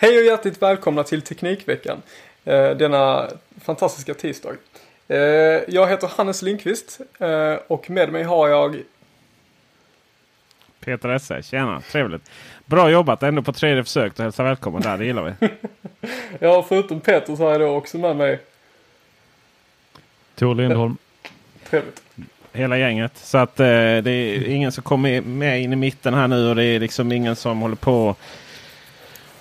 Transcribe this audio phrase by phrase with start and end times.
[0.00, 2.02] Hej och hjärtligt välkomna till Teknikveckan.
[2.44, 3.30] Eh, denna
[3.60, 4.50] fantastiska tisdag.
[5.08, 5.18] Eh,
[5.68, 8.82] jag heter Hannes Lindqvist eh, och med mig har jag
[10.80, 12.30] Peter Esse, tjena, trevligt.
[12.64, 15.48] Bra jobbat ändå på tredje försöket och hälsa välkommen där, det gillar vi.
[16.38, 18.40] Ja, förutom Peter så har jag då också med mig
[20.34, 20.96] Tor Lindholm.
[21.70, 22.02] Trevligt.
[22.52, 23.12] Hela gänget.
[23.16, 26.56] Så att eh, det är ingen som kommer med in i mitten här nu och
[26.56, 28.16] det är liksom ingen som håller på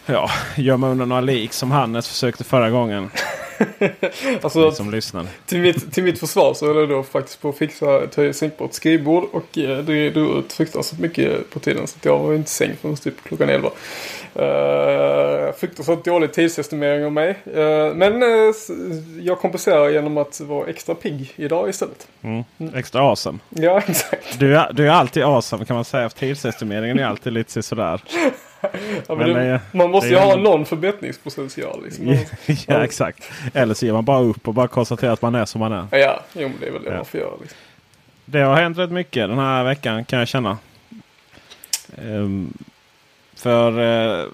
[0.10, 3.10] Ja, gömma undan några lik som Hannes försökte förra gången.
[4.42, 5.26] alltså, som lyssnar.
[5.46, 8.74] till, mitt, till mitt försvar så höll jag då faktiskt på att fixa ett sänkbart
[8.74, 12.50] skrivbord och eh, det drog ut fruktansvärt mycket på tiden så att jag var inte
[12.50, 13.70] säng förrän typ klockan 11.
[14.40, 17.30] Uh, fruktansvärt dålig tidsestimering av mig.
[17.30, 18.54] Uh, men uh,
[19.22, 22.08] jag kompenserar genom att vara extra pigg idag istället.
[22.22, 22.44] Mm.
[22.76, 23.40] Extra awesome.
[23.50, 24.40] Ja, exakt.
[24.40, 26.10] Du är, du är alltid awesome kan man säga.
[26.10, 28.02] Tidsestimeringen är alltid lite sådär.
[28.62, 28.70] Ja,
[29.08, 31.84] men Men det, det- man måste det ju ha ändå- någon förbättringspotential.
[31.84, 32.08] Liksom.
[32.68, 33.24] ja exakt.
[33.54, 35.88] Eller så ger man bara upp och bara konstaterar att man är som man är.
[35.92, 36.96] Ja, jo, men det är väl det Ja.
[36.96, 37.32] man får göra.
[37.42, 37.58] Liksom.
[38.26, 40.58] Det har hänt rätt mycket den här veckan kan jag känna.
[41.98, 42.54] Ehm,
[43.36, 43.80] för
[44.20, 44.26] eh,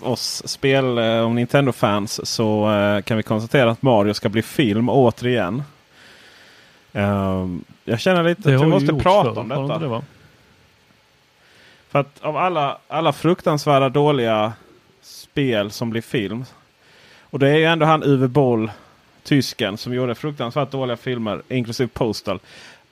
[0.00, 4.88] oss spel eh, och Nintendo-fans så eh, kan vi konstatera att Mario ska bli film
[4.88, 5.62] återigen.
[6.92, 9.78] Ehm, jag känner lite att vi måste prata om detta.
[9.78, 10.02] det?
[11.92, 14.52] För att av alla, alla fruktansvärda dåliga
[15.02, 16.44] spel som blir film.
[17.20, 18.70] Och det är ju ändå han Uwe Boll,
[19.22, 22.40] tysken, som gjorde fruktansvärt dåliga filmer, inklusive Postal.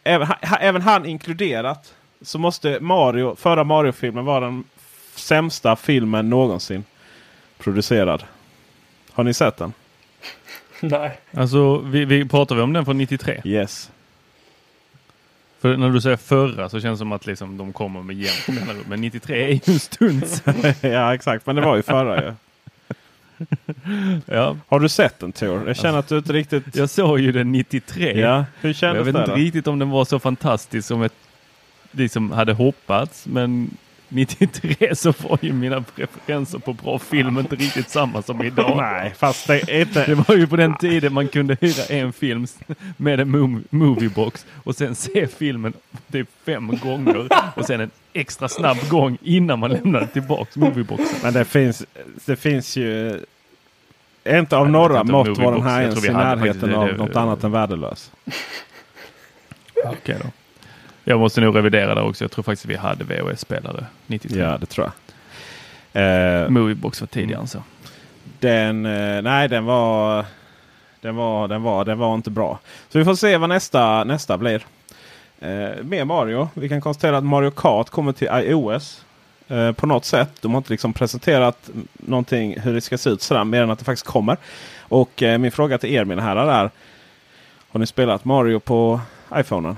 [0.05, 4.65] Även, ha, även han inkluderat så måste Mario, förra Mario-filmen vara den
[5.15, 6.85] sämsta filmen någonsin
[7.59, 8.25] producerad.
[9.13, 9.73] Har ni sett den?
[10.81, 11.21] Nej.
[11.35, 13.43] Alltså, vi, vi pratar vi om den från 93?
[13.45, 13.91] Yes.
[15.61, 18.49] För när du säger förra så känns det som att liksom de kommer med jämnt
[18.49, 18.85] mellanrum.
[18.89, 20.25] Men 93 är ju en stund
[20.81, 22.33] ja exakt, men det var ju förra ju.
[24.27, 25.67] Ja, Har du sett den Tor?
[25.67, 26.77] Jag känner att du inte riktigt...
[26.77, 28.21] jag såg ju den 93.
[28.21, 29.37] Ja, hur jag kändes vet det inte då?
[29.37, 31.11] riktigt om den var så fantastisk som jag
[31.91, 33.27] liksom hade hoppats.
[33.27, 33.71] Men
[34.11, 38.77] 93 så var ju mina preferenser på bra film inte riktigt samma som idag.
[38.77, 40.07] Nej, fast det är inte...
[40.07, 42.47] Det var ju på den tiden man kunde hyra en film
[42.97, 45.73] med en mov- moviebox och sen se filmen
[46.13, 51.19] typ fem gånger och sen en extra snabb gång innan man lämnade tillbaks movieboxen.
[51.23, 51.85] Men det finns,
[52.27, 53.21] det finns ju...
[54.29, 58.13] Inte av några mått var den här ens i närheten av något annat än värdelös.
[59.85, 60.31] Okej då.
[61.05, 62.25] Jag måste nog revidera där också.
[62.25, 64.41] Jag tror faktiskt vi hade VHS-spelare 93.
[64.41, 64.93] Ja, det tror jag.
[65.93, 67.63] Eh, Moviebox var tidigare än så.
[68.39, 70.25] den, eh, nej, den var,
[71.01, 72.59] den var, den var, den var inte bra.
[72.89, 74.67] Så vi får se vad nästa, nästa blir.
[75.41, 76.49] Eh, med Mario.
[76.55, 79.05] Vi kan konstatera att Mario Kart kommer till iOS.
[79.77, 80.31] På något sätt.
[80.41, 83.79] De har inte liksom presenterat någonting hur det ska se ut sådär mer än att
[83.79, 84.37] det faktiskt kommer.
[84.81, 86.71] Och min fråga till er mina herrar är.
[87.71, 89.01] Har ni spelat Mario på
[89.35, 89.77] iPhonen?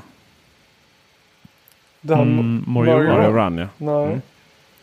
[2.09, 3.67] Mm, Mario Mario- Mario Run ja.
[3.79, 4.05] Nej.
[4.07, 4.21] Mm.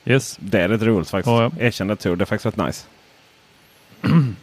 [0.06, 0.38] Yes.
[0.41, 1.28] Det är rätt roligt faktiskt.
[1.31, 1.52] Ja, ja.
[1.66, 1.96] Erkänn det.
[2.03, 2.88] Det är faktiskt rätt nice.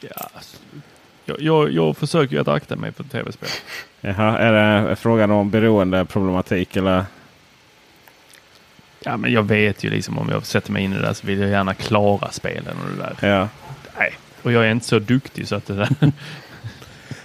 [0.00, 0.56] Ja, alltså,
[1.24, 3.48] jag, jag, jag försöker ju att akta mig för tv-spel.
[4.00, 7.04] Jaha, är det frågan om beroendeproblematik eller?
[9.00, 11.26] Ja, men jag vet ju liksom om jag sätter mig in i det där så
[11.26, 13.28] vill jag gärna klara spelen och det där.
[13.28, 13.48] Ja.
[13.98, 14.12] Nej,
[14.42, 15.88] och jag är inte så duktig så att det där.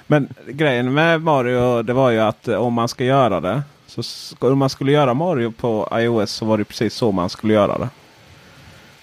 [0.07, 3.63] Men grejen med Mario det var ju att om man ska göra det.
[3.95, 7.29] Så ska, om man skulle göra Mario på iOS så var det precis så man
[7.29, 7.89] skulle göra det.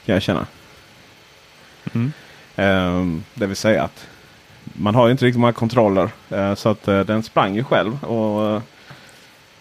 [0.04, 0.46] Kan jag känna.
[1.92, 2.12] Mm.
[2.56, 4.06] Ehm, det vill säga att
[4.64, 6.10] man har ju inte riktigt många kontroller.
[6.30, 8.04] eh, så att eh, den sprang ju själv.
[8.04, 8.62] Och, eh,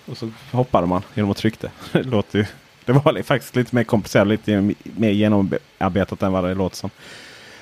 [0.05, 1.69] och så hoppade man genom att trycka.
[1.91, 2.45] det, låter ju,
[2.85, 4.27] det var faktiskt lite mer komplicerat.
[4.27, 6.89] Lite mer genomarbetat än vad det låter som.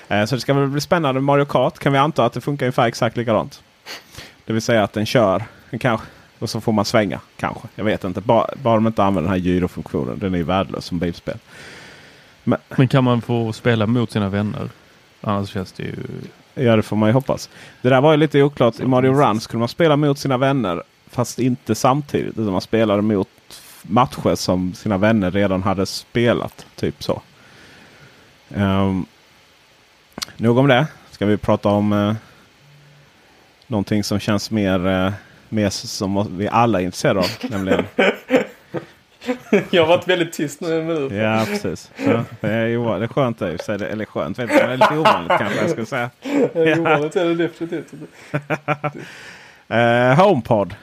[0.08, 1.22] Så det ska väl bli spännande.
[1.22, 3.64] Mario Kart kan vi anta att det funkar ungefär exakt likadant.
[4.46, 5.44] Det vill säga att den kör.
[5.70, 6.08] Den kanske,
[6.40, 7.68] och så får man svänga kanske.
[7.76, 8.22] Jag vet inte.
[8.22, 10.20] Bara, bara de inte använder den här gyrofunktionen.
[10.20, 11.38] Den är ju värdelös som bilspel.
[12.44, 14.70] Men kan man få spela mot sina vänner?
[15.22, 15.96] Annars känns det ju...
[16.56, 17.50] Ja, det får man ju hoppas.
[17.82, 18.80] Det där var ju lite oklart.
[18.80, 22.38] I Mario Run skulle man spela mot sina vänner fast inte samtidigt.
[22.38, 23.30] Utan man spelade mot
[23.82, 26.66] matcher som sina vänner redan hade spelat.
[26.76, 27.22] Typ så.
[28.56, 29.06] Um,
[30.38, 30.88] nog om det.
[31.12, 32.14] Ska vi prata om uh,
[33.68, 35.12] någonting som känns mer, uh,
[35.50, 37.26] mer som vi alla är intresserade av.
[37.50, 37.86] nämligen
[39.70, 41.12] jag har varit väldigt tyst nu en minut.
[41.12, 41.92] Ja, precis.
[41.98, 44.98] Så, det, är, det är skönt i och Eller skönt, vet jag, det är lite
[44.98, 46.10] ovanligt kanske jag ska säga.
[46.54, 47.94] Ja, ovanligt är det definitivt.
[49.72, 50.76] uh, HomePod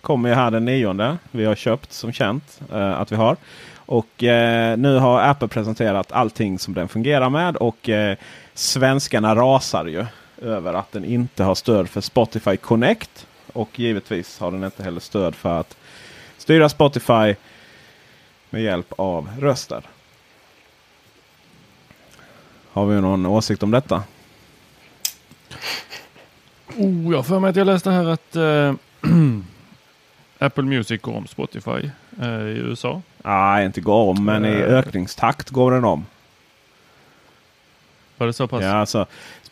[0.00, 1.16] kommer ju här den nionde.
[1.30, 3.36] Vi har köpt som känt uh, att vi har.
[3.76, 7.56] Och uh, nu har Apple presenterat allting som den fungerar med.
[7.56, 8.14] Och uh,
[8.54, 10.06] svenskarna rasar ju
[10.42, 13.26] över att den inte har stöd för Spotify Connect.
[13.52, 15.76] Och givetvis har den inte heller stöd för att
[16.38, 17.34] styra Spotify
[18.50, 19.82] med hjälp av röster.
[22.72, 24.02] Har vi någon åsikt om detta?
[26.76, 28.74] Oh, jag för mig att jag läste här att äh,
[30.38, 31.90] Apple Music går om Spotify
[32.20, 33.02] äh, i USA.
[33.24, 34.74] Nej, inte går om, men i eh.
[34.74, 36.06] ökningstakt går den om.
[38.16, 38.62] Var det så pass?
[38.62, 39.06] Ja, alltså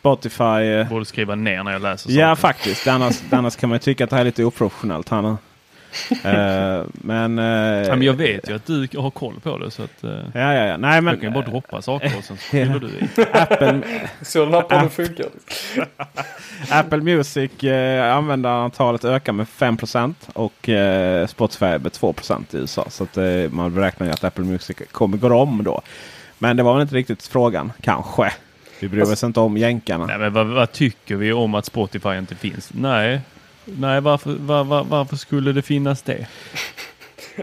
[0.07, 0.43] Spotify...
[0.43, 2.11] Jag borde skriva ner när jag läser.
[2.11, 2.41] Ja, saker.
[2.41, 2.87] faktiskt.
[2.87, 5.09] Annars, annars kan man tycka att det här är lite oprofessionellt.
[5.09, 5.25] Han,
[6.25, 9.71] uh, men, uh, ja, men jag vet ju att du har koll på det.
[9.71, 10.77] Så att, uh, ja, ja, ja.
[10.77, 13.25] Nej, men, jag kan ju bara droppa saker och sen fyller du i.
[13.31, 13.81] Apple,
[14.21, 15.25] så den här podden funkar.
[16.69, 17.51] Apple Music
[18.13, 20.69] användarantalet ökar med 5% och
[21.29, 22.85] Spotify med 2 i USA.
[22.89, 23.17] Så att,
[23.51, 25.81] man beräknar ju att Apple Music kommer gå om då.
[26.39, 28.33] Men det var väl inte riktigt frågan, kanske.
[28.79, 30.05] Vi bryr oss alltså, inte om jänkarna.
[30.05, 32.69] Nej, men vad, vad, tycker vi om att Spotify inte finns?
[32.73, 33.21] Nej,
[33.65, 36.27] Nej, varför, var, var, varför skulle det finnas det?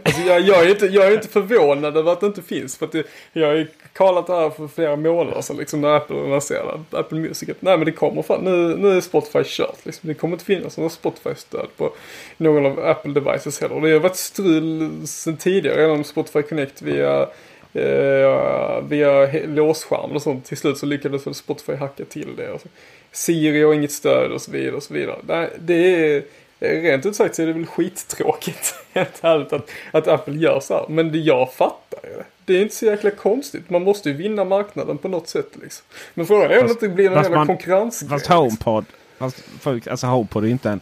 [0.04, 2.78] Alltså jag, jag, är inte, jag är inte förvånad över att det inte finns.
[2.78, 5.96] För att det, jag har ju kollat det här för flera månader sedan liksom när
[5.96, 7.48] Apple lanserade Apple Music.
[7.60, 9.86] Nej men det kommer fan, nu, nu är Spotify kört.
[9.86, 10.08] Liksom.
[10.08, 11.92] Det kommer inte finnas någon Spotify-stöd på
[12.36, 13.80] någon av Apple devices heller.
[13.80, 17.26] Det har varit strul sedan tidigare genom Spotify Connect via
[17.74, 20.44] eh, via låsskärm och sånt.
[20.44, 22.52] Till slut så lyckades väl Spotify hacka till det.
[22.52, 22.68] Alltså.
[23.12, 25.16] Siri har inget stöd och så vidare och så vidare.
[25.26, 26.22] Nej, det är
[26.58, 30.74] rent ut sagt så är det väl skittråkigt helt ärligt att, att Apple gör så
[30.74, 30.84] här.
[30.88, 32.24] Men det jag fattar det.
[32.44, 33.70] Det är inte så jäkla konstigt.
[33.70, 35.84] Man måste ju vinna marknaden på något sätt liksom.
[36.14, 38.04] Men frågan är om det inte blir någon jävla konkurrens.
[38.08, 38.84] Fast HomePod,
[39.18, 40.80] fast folk, alltså HomePod är inte en,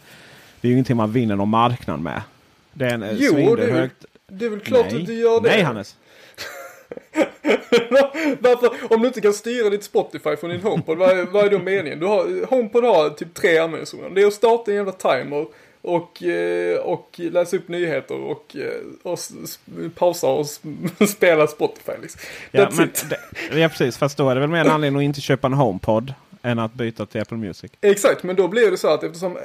[0.61, 2.21] det är ju ingenting man vinner någon marknad med.
[2.73, 3.89] Det är en jo, det är, väl,
[4.27, 5.01] det är väl klart Nej.
[5.01, 5.49] att du gör det.
[5.49, 5.95] Nej Hannes.
[8.39, 11.49] Varför, om du inte kan styra ditt Spotify från din HomePod, vad är, vad är
[11.49, 11.99] då meningen?
[11.99, 14.13] Du har, HomePod har typ tre användningsområden.
[14.13, 15.45] Det är att starta en jävla timer
[15.81, 19.19] och, eh, och läsa upp nyheter och, eh, och
[19.95, 20.45] pausa och
[21.09, 22.21] spela Spotify liksom.
[22.51, 25.21] Ja, men, det, ja precis, fast då är det väl mer en anledning att inte
[25.21, 26.13] köpa en HomePod
[26.43, 27.71] än att byta till Apple Music.
[27.81, 29.37] Exakt, men då blir det så att eftersom,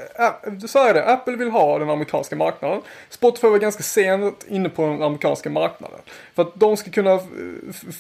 [0.69, 2.81] så är det, Apple vill ha den amerikanska marknaden.
[3.09, 5.99] Spotify var ganska sent inne på den amerikanska marknaden.
[6.35, 7.19] För att de ska kunna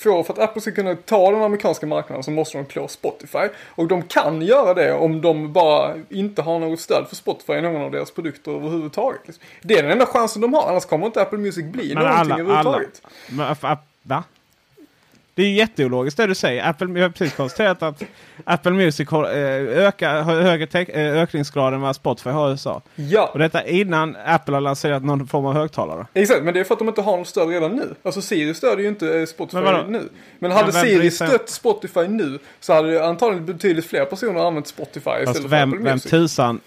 [0.02, 3.48] få, för att Apple ska kunna ta den amerikanska marknaden så måste de klå Spotify.
[3.66, 7.60] Och de kan göra det om de bara inte har något stöd för Spotify i
[7.60, 9.20] någon av deras produkter överhuvudtaget.
[9.24, 9.44] Liksom.
[9.62, 12.32] Det är den enda chansen de har, annars kommer inte Apple Music bli men någonting
[12.32, 13.02] alla, överhuvudtaget.
[13.28, 14.24] Alla, men, va?
[15.38, 16.68] Det är jätteologiskt det du säger.
[16.68, 18.02] Apple, jag har precis konstaterat att
[18.44, 22.82] Apple Music har, eh, ökar, har högre eh, ökningsgrad än vad Spotify har i USA.
[22.94, 23.30] Ja.
[23.32, 26.06] Och detta innan Apple har lanserat någon form av högtalare.
[26.14, 27.94] Exakt, men det är för att de inte har något stöd redan nu.
[28.02, 30.08] Alltså Siri stödjer ju inte eh, Spotify men nu.
[30.38, 35.00] Men hade men Siri stött Spotify nu så hade antagligen betydligt fler personer använt Spotify
[35.24, 36.12] Fast istället vem, för Apple Music.
[36.12, 36.60] Vem tusan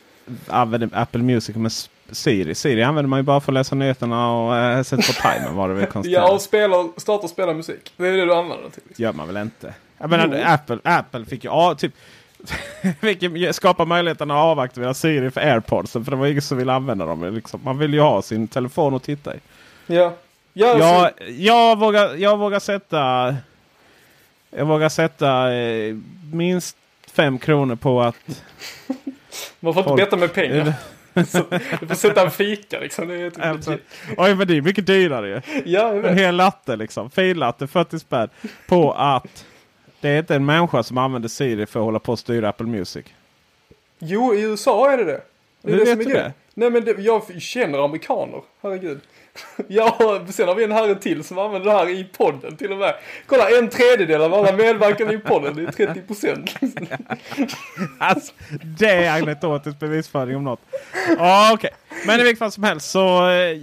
[0.48, 1.72] använder Apple Music med
[2.12, 2.56] Siri.
[2.56, 5.70] Siri använder man ju bara för att läsa nyheterna och äh, sätta på timern var
[5.70, 7.94] det väl ja, och spela, starta och spela musik.
[7.98, 8.84] Det är det du använder den till.
[8.88, 9.04] Liksom.
[9.04, 9.74] gör man väl inte?
[9.98, 11.94] Jag menar, Apple, Apple fick ju ja, typ
[13.52, 15.92] skapa möjligheten att avaktivera Siri för AirPods.
[15.92, 17.36] För det var ingen som ville använda dem.
[17.36, 17.60] Liksom.
[17.64, 19.40] Man vill ju ha sin telefon och titta i.
[19.88, 20.14] Ja.
[20.54, 23.36] Ja, jag, alltså- jag, vågar, jag vågar sätta...
[24.56, 25.96] Jag vågar sätta eh,
[26.34, 26.78] minst
[27.12, 28.16] fem kronor på att...
[29.60, 30.74] Man får inte betta med pengar.
[31.14, 33.08] du får sätta en fika liksom.
[33.08, 33.78] Det är typ alltså,
[34.18, 35.62] oj men det är mycket dyrare ju.
[35.66, 37.12] Ja, en hel latte liksom.
[37.12, 38.30] Finlatte 40 spänn.
[38.68, 39.46] På att
[40.02, 42.68] det är inte en människa som använder Siri för att hålla på och styra Apple
[42.68, 43.06] Music.
[44.00, 45.22] Jo, i USA är det det.
[45.62, 46.34] det Hur det vet du det?
[46.54, 48.42] Nej men det, jag känner amerikaner.
[48.62, 49.00] Herregud.
[49.68, 52.78] Ja, sen har vi en herre till som använder det här i podden till och
[52.78, 52.96] med.
[53.26, 56.56] Kolla, en tredjedel av alla medverkande i podden, det är 30 procent.
[57.98, 60.62] alltså, det är anekdotisk bevisföring om något.
[61.18, 61.70] Ja, okej.
[61.90, 62.06] Okay.
[62.08, 63.30] Men i vilket fall som helst så...
[63.30, 63.58] Eh,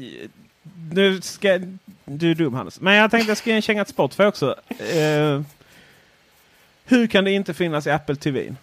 [0.92, 1.60] nu ska...
[2.04, 2.80] Du är dum Hannes.
[2.80, 4.46] Men jag tänkte jag ska ge en känga till Spotify också.
[4.46, 5.42] Uh,
[6.84, 8.54] hur kan det inte finnas i Apple TV?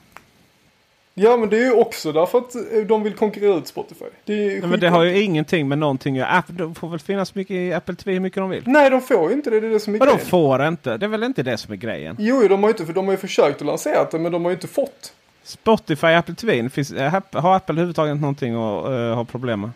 [1.18, 4.06] Ja men det är ju också därför att eh, de vill konkurrera ut Spotify.
[4.26, 6.30] Det, men det har ju ingenting med någonting att göra.
[6.42, 8.64] App- De får väl finnas mycket i Apple TV hur mycket de vill.
[8.66, 10.30] Nej de får ju inte det, det är det som är Men de grejen.
[10.30, 10.98] får inte.
[10.98, 12.16] Det är väl inte det som är grejen.
[12.20, 14.44] Jo, de har ju inte, för de har ju försökt att lansera det men de
[14.46, 15.14] har ju inte fått.
[15.44, 16.70] Spotify, Apple TV.
[16.70, 19.70] Finns, App- har Apple överhuvudtaget någonting att uh, ha problem med?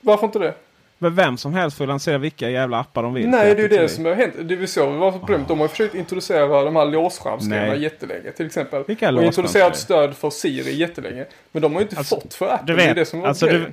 [0.00, 0.54] Varför inte det?
[1.02, 3.28] Men vem som helst får lansera vilka jävla appar de vill.
[3.28, 4.34] Nej, det är ju det som har hänt.
[4.42, 5.48] Det vi såg var problemet.
[5.48, 7.82] De har försökt introducera de här låsskärmsgrejerna Nej.
[7.82, 8.32] jättelänge.
[8.32, 8.84] Till exempel.
[8.86, 11.24] Vilka och introducerat stöd för Siri jättelänge.
[11.52, 12.66] Men de har ju inte Alltså, fått för Apple.
[12.66, 13.72] du det är vet, det som var alltså, du-.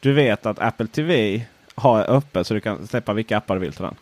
[0.00, 1.42] Du vet att Apple TV
[1.74, 3.94] har öppet så du kan släppa vilka appar du vill till den.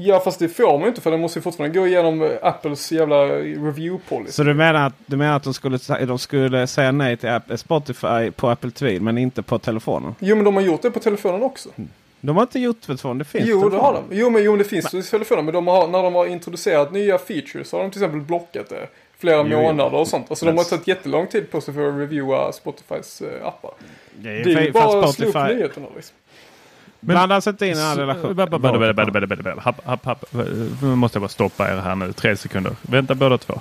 [0.00, 2.30] Ja, fast det får man ju inte för den måste ju fortfarande gå igenom eh,
[2.42, 4.32] Apples jävla review policy.
[4.32, 8.30] Så du menar att, du menar att de, skulle, de skulle säga nej till Spotify
[8.36, 10.14] på Apple TV men inte på telefonen?
[10.18, 11.68] Jo, men de har gjort det på telefonen också.
[12.20, 13.18] De har inte gjort telefonen.
[13.18, 13.82] Det finns Jo, det telefoner.
[13.82, 14.16] har de.
[14.16, 15.44] Jo, men, jo, men det finns i telefonen.
[15.44, 18.68] Men de har, när de har introducerat nya features så har de till exempel blockat
[18.68, 18.86] det
[19.18, 20.26] flera Jo, månader och sånt.
[20.30, 23.70] Alltså de har Men- tagit jättelång tid på sig för att reviewa Spotifys eh, appar.
[24.16, 26.16] Det Det är ju bara att slå upp nyheterna liksom.
[27.00, 29.60] Blanda alltså inte in den här.
[29.60, 30.24] Happ, happ, happ.
[30.82, 32.12] Nu måste jag bara stoppa er här nu.
[32.12, 32.72] Tre sekunder.
[32.82, 33.60] Vänta båda två.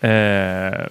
[0.00, 0.86] Eh,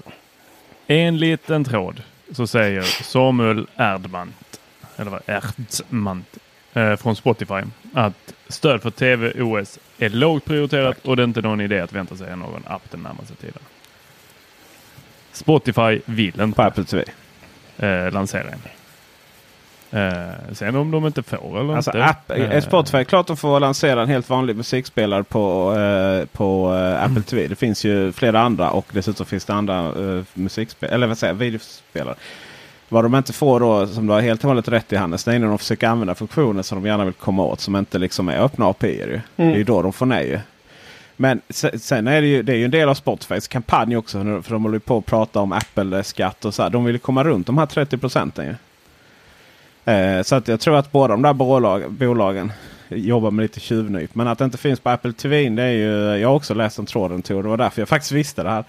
[0.87, 4.59] en liten tråd så säger Samuel Erdmant,
[4.97, 6.37] eller vad Erdmant,
[6.73, 7.61] eh, från Spotify
[7.93, 11.93] att stöd för TV OS är lågt prioriterat och det är inte någon idé att
[11.93, 13.61] vänta sig någon app den närmaste tiden.
[15.31, 17.03] Spotify vill På inte Apple TV.
[17.77, 18.59] eh, lansera en.
[19.91, 22.03] Eh, sen om de inte får eller Alltså inte.
[22.05, 26.75] app, eh, eh, Spotify, klart de får lansera en helt vanlig musikspelare på, eh, på
[26.75, 27.47] eh, Apple TV.
[27.47, 31.33] Det finns ju flera andra och dessutom finns det andra eh, musikspelare, eller vad säger
[31.33, 32.15] videospelare.
[32.89, 35.33] Vad de inte får då, som du har helt och hållet rätt i Hannes, det
[35.35, 38.29] är när de försöker använda funktioner som de gärna vill komma åt som inte liksom
[38.29, 38.87] är öppna API.
[38.97, 39.19] Ju.
[39.35, 40.27] Det är ju då de får nej.
[40.27, 40.39] Ju.
[41.17, 44.17] Men se- sen är det ju, det är ju en del av Spotifys kampanj också.
[44.43, 46.69] För de håller ju på att prata om Apple-skatt och så här.
[46.69, 48.55] De vill ju komma runt de här 30 procenten.
[49.85, 52.51] Eh, så att jag tror att båda de där bolag, bolagen
[52.95, 54.15] jobbar med lite tjuvnyp.
[54.15, 56.79] Men att det inte finns på Apple TV, det är ju, jag har också läst
[56.79, 57.43] om tråden Tor.
[57.43, 58.59] det var därför jag faktiskt visste det här.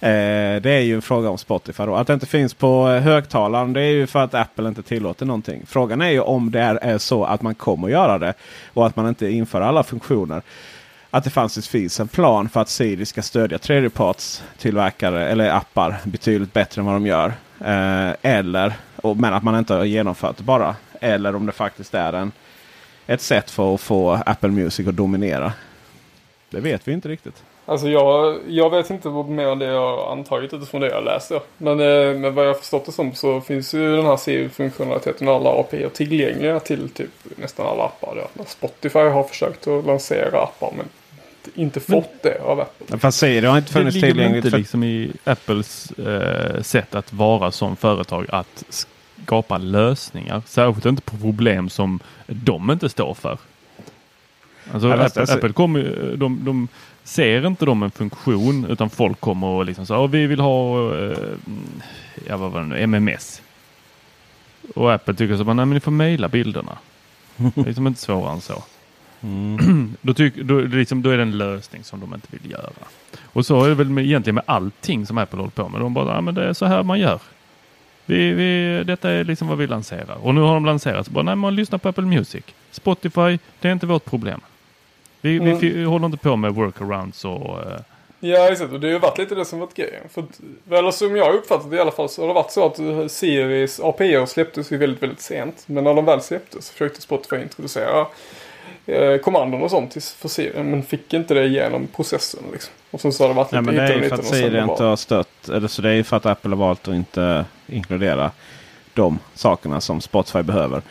[0.00, 1.82] Eh, det är ju en fråga om Spotify.
[1.82, 1.94] Då.
[1.94, 5.26] Att det inte finns på eh, högtalaren det är ju för att Apple inte tillåter
[5.26, 5.62] någonting.
[5.66, 8.34] Frågan är ju om det är, så att man kommer göra det
[8.74, 10.42] och att man inte inför alla funktioner.
[11.10, 16.52] Att det fanns finns en plan för att Siri ska stödja tredjepartstillverkare eller appar betydligt
[16.52, 17.32] bättre än vad de gör.
[17.60, 20.76] Eh, eller, och, men att man inte har genomfört det bara.
[21.00, 22.32] Eller om det faktiskt är en,
[23.06, 25.52] ett sätt för att få Apple Music att dominera.
[26.50, 27.42] Det vet vi inte riktigt.
[27.68, 31.40] Alltså jag, jag vet inte mer än det jag antagit utifrån det jag läste.
[31.58, 35.34] Men, eh, men vad jag förstått det som så finns ju den här CU-funktionaliteten och
[35.34, 38.26] alla API tillgängliga till typ nästan alla appar.
[38.46, 40.86] Spotify har försökt att lansera appar men
[41.54, 42.98] inte fått det av Apple.
[42.98, 44.36] Fast Siri har inte Det funnits väl tillgängligt.
[44.36, 48.64] inte För, liksom i Apples eh, sätt att vara som företag att
[49.24, 50.42] skapa lösningar.
[50.46, 53.38] Särskilt inte på problem som de inte står för.
[54.72, 56.68] Alltså, Ja, men Apple, alltså- Apple kommer, de, de
[57.04, 60.94] ser inte de en funktion utan folk kommer och liksom så "Ja, vi vill ha
[60.98, 61.18] eh,
[62.28, 63.42] ja, vad var det nu, MMS.
[64.74, 66.78] Och Apple tycker så nej men ni får mejla bilderna.
[67.36, 68.62] Det är liksom inte svårare än så.
[69.20, 69.96] Mm.
[70.00, 72.70] Då, tyck, då, liksom, då är det en lösning som de inte vill göra.
[73.32, 75.80] Och så är det väl med, egentligen med allting som Apple håller på med.
[75.80, 77.20] De bara, ja men det är så här man gör.
[78.06, 80.16] Vi, vi, detta är liksom vad vi lanserar.
[80.26, 82.44] Och nu har de lanserat, så bara, nej man lyssnar på Apple Music.
[82.70, 84.40] Spotify, det är inte vårt problem.
[85.20, 85.58] Vi, Mm.
[85.58, 87.60] vi, håller inte på med workarounds och...
[87.60, 87.80] eh,
[88.20, 90.02] Ja exakt och det har ju varit lite det som varit grejen.
[90.10, 90.24] För,
[90.70, 93.80] eller som jag uppfattat det i alla fall så har det varit så att Siris
[93.80, 95.64] API släpptes ju väldigt väldigt sent.
[95.66, 98.06] Men när de väl släpptes så försökte Spotify introducera
[98.88, 100.62] eh, kommandon och sånt för Siri.
[100.62, 102.72] Men fick inte det igenom processen liksom.
[102.90, 104.20] Och sen så har det varit Ja, lite men det är hit och för att
[104.20, 105.48] och Siri inte har stött.
[105.48, 108.30] Eller så det är ju för att Apple har valt att inte inkludera
[108.94, 110.82] de sakerna som Spotify behöver.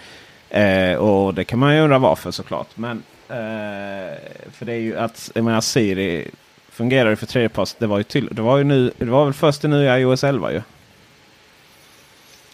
[0.50, 2.68] Eh, och det kan man ju undra varför såklart.
[2.76, 4.18] Men eh,
[4.52, 6.32] för det är ju att jag menar, Siri
[6.72, 7.76] fungerar ju för tredjeparts.
[7.80, 8.92] Det var ju till, det var ju nu.
[8.98, 10.62] Det var väl först i nya iOS 11 ju.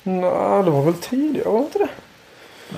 [0.03, 1.89] Nej, det var väl tidigare, var det inte det?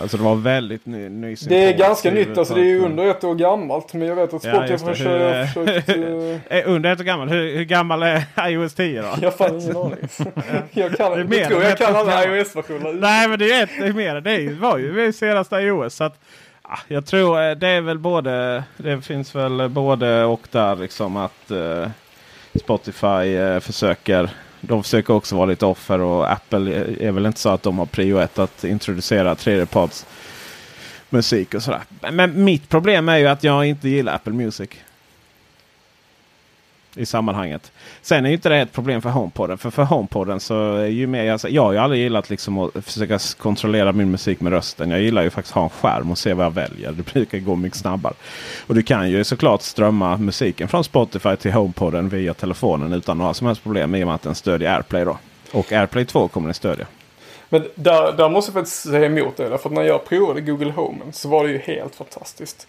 [0.02, 1.10] Alltså det var väldigt ny.
[1.10, 3.94] ny Det är ganska nytt, alltså det är ju under ett år gammalt.
[3.94, 5.20] Men jag vet att Ja, Spotify det.
[5.20, 5.90] har försökt...
[6.52, 7.30] Eh, under ett år gammal.
[7.30, 9.08] Hur, hur gammal är iOS 10 då?
[9.22, 9.98] jag har ingen aning.
[10.72, 12.28] jag kan, Det är jag mer tror jag kan alla gammalt.
[12.48, 12.94] iOS-versioner.
[12.94, 14.22] Nej men det är ju ett det är mer.
[14.22, 15.96] Det är var ju det senaste iOS.
[15.96, 16.20] Så att,
[16.62, 18.64] ah, jag tror det är väl både.
[18.78, 21.88] Det finns väl både och där liksom att eh,
[22.60, 24.30] Spotify eh, försöker.
[24.62, 27.86] De försöker också vara lite offer och Apple är- väl inte så att de har
[27.86, 30.06] prio ett att introducera tredjeparts
[31.10, 31.82] musik och sådär.
[32.12, 34.70] Men mitt problem är ju att jag inte gillar Apple Music
[36.96, 37.72] i sammanhanget.
[38.02, 39.58] Sen är ju inte det ett problem för HomePodden.
[39.58, 42.86] För för HomePodden så är ju mer, jag, jag har ju aldrig gillat liksom att
[42.86, 44.92] försöka kontrollera min musik med rösten.
[44.92, 46.92] Jag gillar ju faktiskt att ha en skärm och se vad jag väljer.
[46.92, 48.14] Det brukar gå mycket snabbare.
[48.68, 53.34] Och du kan ju såklart strömma musiken från Spotify till HomePodden via telefonen utan några
[53.34, 55.18] som helst problem i och med att den stödjer AirPlay då.
[55.52, 56.86] Och AirPlay 2 kommer den stödja.
[57.50, 59.58] Men där, där måste jag faktiskt säga emot det.
[59.58, 62.68] För när jag provade Google Home så var det ju helt fantastiskt.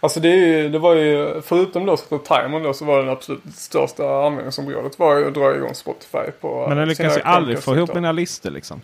[0.00, 3.42] Alltså det, är ju, det var ju, förutom då timern då så var det absolut
[3.54, 7.76] största användningsområdet var ju att dra igång Spotify på Men den lyckas ju aldrig få
[7.76, 8.80] ihop mina listor liksom.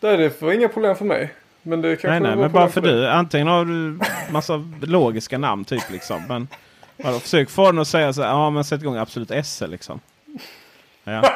[0.00, 1.32] Det är det för inga problem för mig.
[1.62, 3.08] Men det kanske nej, nej, men bara för, för du.
[3.08, 3.98] Antingen har du
[4.30, 6.22] massa logiska namn typ liksom.
[6.28, 6.48] Men
[6.96, 10.00] vadå, försök få den att säga så här, ja men sätt igång Absolut SE liksom.
[11.04, 11.18] Ja.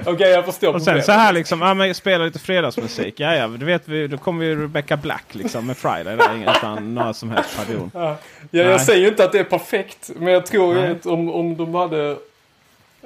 [0.00, 0.74] Okej, okay, jag förstår.
[0.74, 3.20] Och sen så här liksom, ja, men spela lite fredagsmusik.
[3.20, 6.94] Ja, ja, du vet, vi, då kommer ju Rebecca Black liksom med Friday där utan
[6.94, 7.90] några som helst pardon.
[7.94, 8.16] Ja.
[8.50, 10.10] ja, jag säger ju inte att det är perfekt.
[10.16, 10.90] Men jag tror Nej.
[10.90, 12.16] att om, om de hade...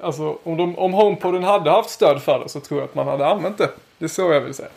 [0.02, 3.06] Alltså om, de, om HomePoden hade haft stöd för det så tror jag att man
[3.06, 3.70] hade använt det.
[3.98, 4.68] Det är så jag vill säga.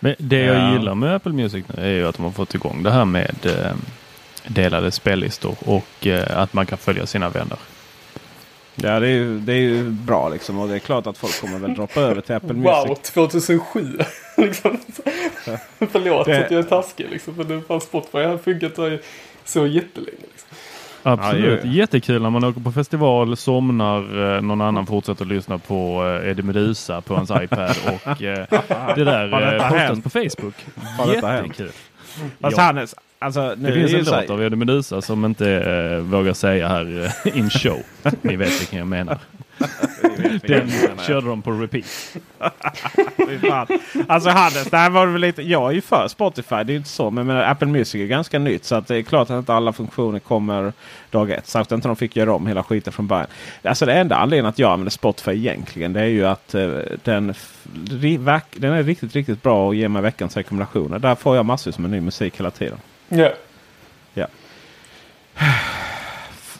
[0.00, 0.72] Men det jag ja.
[0.72, 3.36] gillar med Apple Music nu är ju att de har fått igång det här med
[3.46, 3.76] eh,
[4.46, 7.58] delade spellistor och eh, att man kan följa sina vänner.
[8.74, 10.58] Ja, det är, ju, det är ju bra liksom.
[10.58, 12.88] Och det är klart att folk kommer väl droppa över till Apple Music.
[12.88, 13.98] Wow, 2007!
[14.36, 14.78] liksom.
[15.78, 16.44] Förlåt det...
[16.44, 17.34] att jag är taskig liksom.
[17.36, 18.72] Men det fanns Spotify har funkat
[19.44, 20.18] så jättelänge.
[20.32, 20.48] Liksom.
[21.02, 26.04] Absolut, ja, jättekul när man åker på festival, somnar, eh, någon annan fortsätter lyssna på
[26.04, 28.46] eh, Eddie Meduza på hans iPad och eh,
[28.96, 30.54] det där postas på Facebook.
[31.06, 31.70] Jättekul.
[32.40, 32.62] Fast ja.
[32.62, 37.12] Hannes, alltså, det finns en låt av Eddie Meduza som inte äh, vågar säga här
[37.24, 37.82] äh, in show.
[38.22, 39.18] Ni vet vilken jag menar.
[40.46, 40.70] Den
[41.06, 42.16] körde de på repeat.
[44.06, 46.88] alltså Hannes, det här var väl lite, jag är ju för Spotify, det är inte
[46.88, 47.10] så.
[47.10, 49.72] Men, men Apple Music är ganska nytt så att det är klart att inte alla
[49.72, 50.72] funktioner kommer
[51.10, 51.46] dag ett.
[51.46, 53.26] Särskilt inte de fick göra om hela skiten från början.
[53.62, 57.34] Alltså det enda anledningen att jag använder Spotify egentligen det är ju att uh, den,
[58.56, 60.98] den är riktigt, riktigt bra och ger mig veckans rekommendationer.
[60.98, 62.78] Där får jag massvis med ny musik hela tiden.
[63.12, 63.32] Yeah.
[64.14, 64.26] Ja.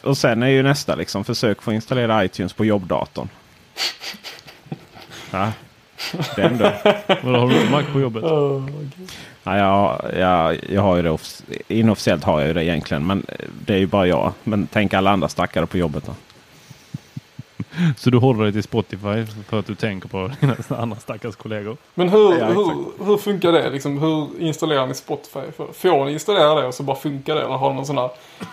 [0.03, 3.29] Och sen är ju nästa liksom försök få installera iTunes på jobbdatorn.
[5.31, 5.51] Ja,
[6.35, 6.71] den då.
[7.21, 8.23] Vadå, har du Mac på jobbet?
[8.23, 8.69] Oh,
[9.43, 11.17] ja, jag, jag, jag har ju det
[11.67, 13.07] inofficiellt har jag ju det egentligen.
[13.07, 13.25] Men
[13.65, 14.33] det är ju bara jag.
[14.43, 16.15] Men tänk alla andra stackare på jobbet då.
[17.97, 21.77] Så du håller dig till Spotify för att du tänker på dina andra stackars kollegor?
[21.93, 23.69] Men hur, ja, hur, hur funkar det?
[23.69, 25.39] Liksom, hur installerar ni Spotify?
[25.73, 27.41] Får ni installera det och så bara funkar det?
[27.41, 28.09] Eller har ni någon sån här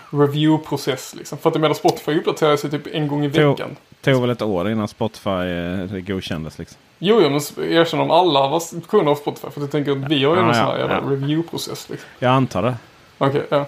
[0.09, 1.15] review-process?
[1.15, 1.37] Liksom?
[1.37, 3.75] För att jag menar Spotify uppdaterar sig typ en gång i veckan.
[3.89, 6.77] Det tog väl ett år innan Spotify eh, godkändes liksom.
[6.99, 9.47] Jo, jo, men erkänn om alla var kunder av Spotify.
[9.49, 11.01] För jag tänker att vi har ju ja, någon ja, sån här ja.
[11.09, 11.89] review-process.
[11.89, 12.09] Liksom.
[12.19, 12.75] Jag antar det.
[13.17, 13.59] Okej, okay, ja.
[13.59, 13.65] Det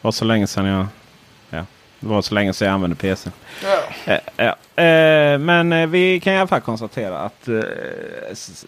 [0.00, 0.86] var så länge sedan jag
[2.04, 3.30] det var så länge sedan jag använde PC.
[3.62, 4.12] Ja.
[4.12, 4.82] Eh, ja.
[4.82, 7.60] Eh, men eh, vi kan i alla fall konstatera att eh,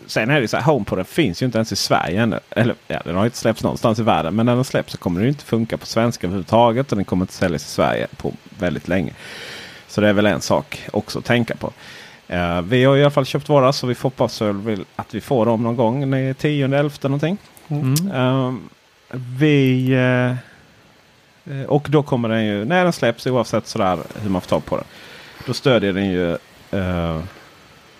[0.06, 0.64] sen är det så här.
[0.64, 2.40] HomePoden finns ju inte ens i Sverige ännu.
[2.50, 4.34] Eller ja, den har inte släppts någonstans i världen.
[4.34, 6.92] Men när den släpps så kommer den inte funka på svenska överhuvudtaget.
[6.92, 9.12] Och den kommer inte säljas i Sverige på väldigt länge.
[9.88, 11.72] Så det är väl en sak också att tänka på.
[12.32, 14.42] Uh, vi har i alla fall köpt våra så vi hoppas
[14.96, 16.04] att vi får dem någon gång.
[16.04, 17.38] 10-11 någonting.
[17.68, 18.10] Mm.
[18.10, 18.54] Uh,
[19.38, 20.36] vi uh, Eh,
[21.50, 24.64] Eh, och då kommer den ju, när den släpps oavsett sådär hur man får tag
[24.64, 24.86] på den.
[25.46, 26.32] Då stödjer den ju
[26.70, 27.20] eh,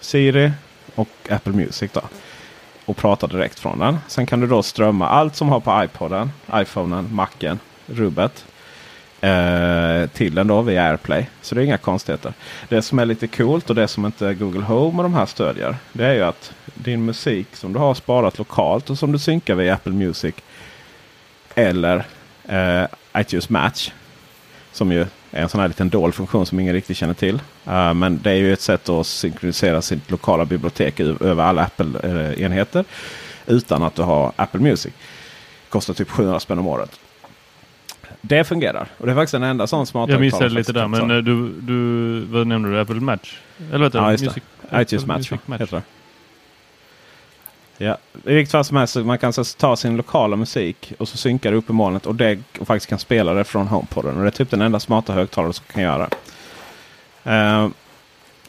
[0.00, 0.52] Siri
[0.94, 1.90] och Apple Music.
[1.92, 2.00] Då,
[2.85, 3.98] och pratar direkt från den.
[4.09, 8.44] Sen kan du då strömma allt som har på iPoden, iPhonen, Macen, rubbet.
[9.20, 11.26] Eh, till den då via AirPlay.
[11.42, 12.32] Så det är inga konstigheter.
[12.68, 15.76] Det som är lite coolt och det som inte Google Home och de här stödjer.
[15.92, 19.54] Det är ju att din musik som du har sparat lokalt och som du synkar
[19.54, 20.35] via Apple Music.
[21.54, 22.04] Eller
[22.48, 22.85] eh,
[23.16, 23.90] iTunes Match.
[24.72, 25.00] Som ju
[25.31, 27.35] är en sån här liten dold funktion som ingen riktigt känner till.
[27.68, 32.85] Uh, men det är ju ett sätt att synkronisera sitt lokala bibliotek över alla Apple-enheter.
[33.46, 34.92] Utan att du har Apple Music.
[35.68, 37.00] Kostar typ 700 spänn om året.
[38.20, 38.88] Det fungerar.
[38.98, 40.88] Och det är faktiskt den enda sån smart Jag missade lite där.
[40.88, 42.81] Men eh, du, du, vad nämnde du?
[42.81, 43.38] Apple Match?
[43.72, 43.98] Eller vet du?
[43.98, 44.83] Ja, just Music, det.
[44.83, 45.61] iTunes Match, Match.
[45.61, 45.83] Heter det.
[47.79, 51.17] Ja, i vilket fall som helst man kan så ta sin lokala musik och så
[51.17, 54.17] synkar det upp i molnet och det och faktiskt kan spela det från HomePoden.
[54.17, 56.09] Och det är typ den enda smarta högtalare som kan göra.
[57.27, 57.69] Uh,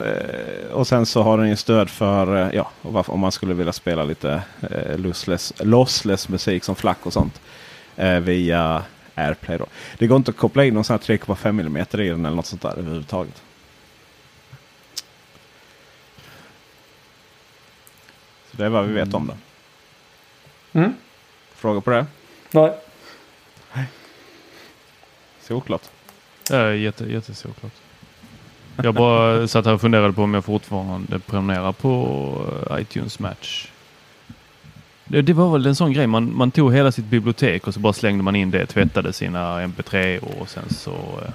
[0.01, 3.73] uh, och sen så har den ju stöd för, uh, ja, om man skulle vilja
[3.73, 7.41] spela lite uh, lossless, lossless musik som flack och sånt.
[8.21, 8.83] via
[9.15, 9.65] AirPlay då.
[9.97, 12.45] Det går inte att koppla in någon sån här 3,5 mm i den eller något
[12.45, 13.41] sånt där överhuvudtaget.
[18.57, 19.37] Det är vad vi vet om det.
[20.79, 20.93] Mm.
[21.55, 22.05] Fråga på det?
[23.73, 23.85] Nej.
[25.41, 25.81] Solklart.
[26.49, 27.71] Ja, jätte, jättesolklart.
[28.83, 32.31] Jag bara satt här och funderade på om jag fortfarande prenumererar på
[32.69, 33.67] eh, iTunes Match.
[35.05, 36.07] Det, det var väl en sån grej.
[36.07, 38.65] Man, man tog hela sitt bibliotek och så bara slängde man in det.
[38.65, 40.91] Tvättade sina MP3 och sen så...
[40.91, 41.29] eh,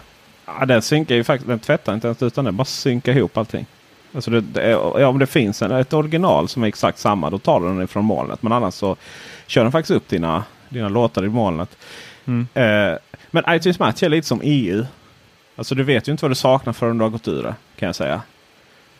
[0.46, 1.48] Ja, den synkar ju faktiskt.
[1.48, 3.66] Den tvättar inte ens utan den bara synkar ihop allting.
[4.14, 7.30] Alltså det, det, är- ja, om det finns en, ett original som är exakt samma
[7.30, 8.42] då tar den ifrån molnet.
[8.42, 8.96] Men annars så
[9.46, 11.76] kör den faktiskt upp dina, dina låtar i molnet.
[12.26, 12.46] Mm.
[12.54, 12.98] Eh,
[13.30, 14.84] men iTunes Match är lite som EU.
[15.56, 17.54] Alltså du vet ju inte vad du saknar förrän du har gått ur det.
[17.78, 18.22] Kan jag säga.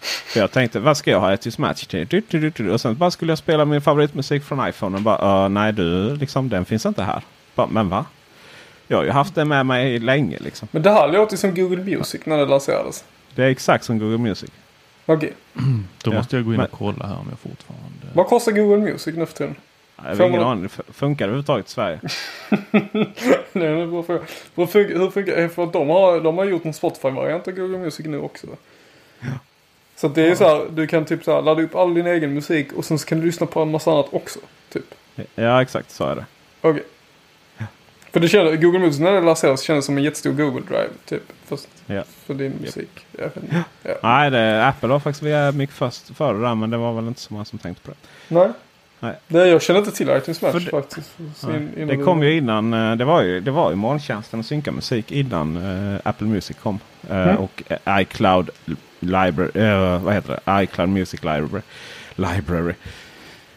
[0.01, 2.07] För jag tänkte vad ska jag ha iTunes Match till?
[2.11, 2.71] Du, du, du, du.
[2.71, 4.97] Och sen bara skulle jag spela min favoritmusik från iPhone.
[4.97, 7.23] Och bara "Uh, nej du, liksom, den finns inte här.
[7.55, 8.05] Bara, men va?
[8.89, 10.69] Jag har ju haft den med mig länge liksom.
[10.71, 13.05] Men det här låter ju som Google Music när det lanserades.
[13.35, 14.51] Det är exakt som Google Music.
[15.07, 15.33] Okej.
[16.03, 18.07] Då Ja, måste jag gå in men- och kolla här om jag fortfarande...
[18.15, 19.55] Vad kostar Google Music nu för tiden?
[19.97, 20.65] Jag har Får ingen man- aning.
[20.65, 22.01] F- Funkar det överhuvudtaget i Sverige?
[23.53, 24.21] Det är en bra fråga.
[24.55, 27.79] Hur funkar, hur funkar För att de har, de har gjort en Spotify-variant av Google
[27.79, 28.47] Music nu också.
[29.97, 32.07] Så att det är så här, du kan typ så här, ladda upp all din
[32.07, 34.39] egen musik och sen så kan du lyssna på en massa annat också.
[34.73, 34.95] Typ.
[35.35, 36.25] Ja, exakt så är det.
[36.61, 36.83] Okej.
[38.13, 40.89] För det kändes, Google Music när det lanserades kändes som en jättestor Google Drive.
[41.05, 41.23] Typ.
[41.47, 42.03] Fast Ja.
[42.27, 43.07] för din musik.
[43.13, 43.65] Inte.
[43.83, 43.95] Ja.
[44.03, 47.21] Nej, det, Apple var faktiskt via mycket först före där, men det var väl inte
[47.21, 47.97] så många som tänkte på det.
[48.35, 48.49] Nej.
[49.01, 49.15] Nej.
[49.29, 51.11] Nej, jag känner inte till iTunes Match För det- faktiskt.
[51.77, 52.75] In- Det kom ju innan.
[52.75, 55.57] eh, Det var ju, det var ju molntjänsten att synka musik innan
[55.95, 56.79] eh, Apple Music kom.
[57.11, 57.37] Eh, Mm.
[57.37, 57.63] Och
[58.01, 58.51] iCloud
[59.01, 59.99] Library.
[59.99, 60.63] vad heter det?
[60.63, 61.63] iCloud Music Library.
[62.17, 62.75] Library.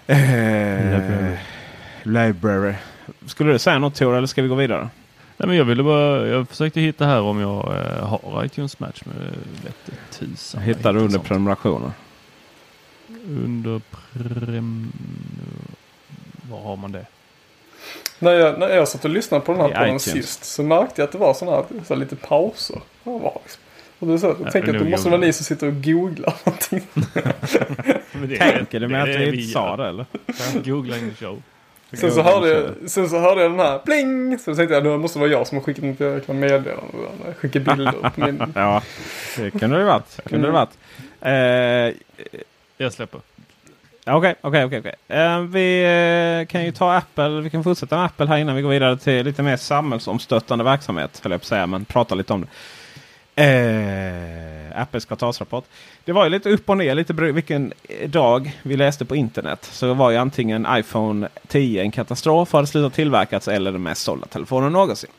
[0.07, 1.37] Library.
[2.03, 2.73] library.
[3.25, 4.89] Skulle du säga något Tor eller ska vi gå vidare?
[5.37, 6.27] Nej, men jag ville bara...
[6.27, 9.01] Jag försökte hitta här om jag eh, har iTunes Match.
[9.05, 10.61] Men det vette tusan.
[10.61, 11.91] Jag hittar du under prenumerationer.
[13.27, 13.81] Under
[14.13, 14.91] prem...
[16.49, 17.05] Var har man det?
[18.19, 21.05] När jag, när jag satt och lyssnade på den här podden sist så märkte jag
[21.07, 22.81] att det var sådana här, så här lite pauser.
[23.03, 23.61] Ja, var liksom.
[23.99, 26.33] Och är så, jag Ja, tänker att det måste vara ni som sitter och googlar
[26.45, 26.81] någonting.
[28.11, 30.05] Men det Tänker du med att vi inte sa det eller?
[30.63, 31.41] Googling show.
[31.93, 34.39] Sen så, hörde jag, sen så hörde jag den här pling!
[34.39, 36.83] Så tänkte jag det måste vara jag som har skickat något jäkla meddelande.
[37.37, 38.43] Skickar bilder på min...
[38.55, 38.81] Ja,
[39.37, 40.19] det kunde det varit.
[40.25, 40.69] Kunde det varit.
[41.21, 41.95] Eh,
[42.77, 43.21] Jag släpper.
[44.07, 44.79] Okej, okej, okej.
[44.79, 44.93] okej.
[45.07, 45.83] Eh, Vi
[46.41, 47.29] eh, kan ju ta Apple.
[47.41, 51.19] Vi kan fortsätta med Apple här innan vi går vidare till lite mer samhällsomstöttande verksamhet.
[51.23, 53.43] Höll jag på att säga, men prata lite om det.
[53.43, 55.63] Eh, Apples kvartalsrapport.
[56.05, 57.73] Det var ju lite upp och ner lite vilken
[58.05, 59.69] dag vi läste på internet.
[59.71, 64.27] Så var ju antingen iPhone 10 en katastrof, hade slutat tillverkas eller den mest sålda
[64.27, 65.09] telefonen någonsin.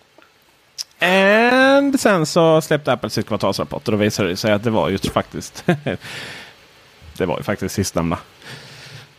[0.99, 4.89] And sen så släppte Apple sitt kvartalsrapport och då visade det sig att det var
[4.89, 5.65] ju faktiskt
[7.17, 8.19] det var ju faktiskt sistnämnda.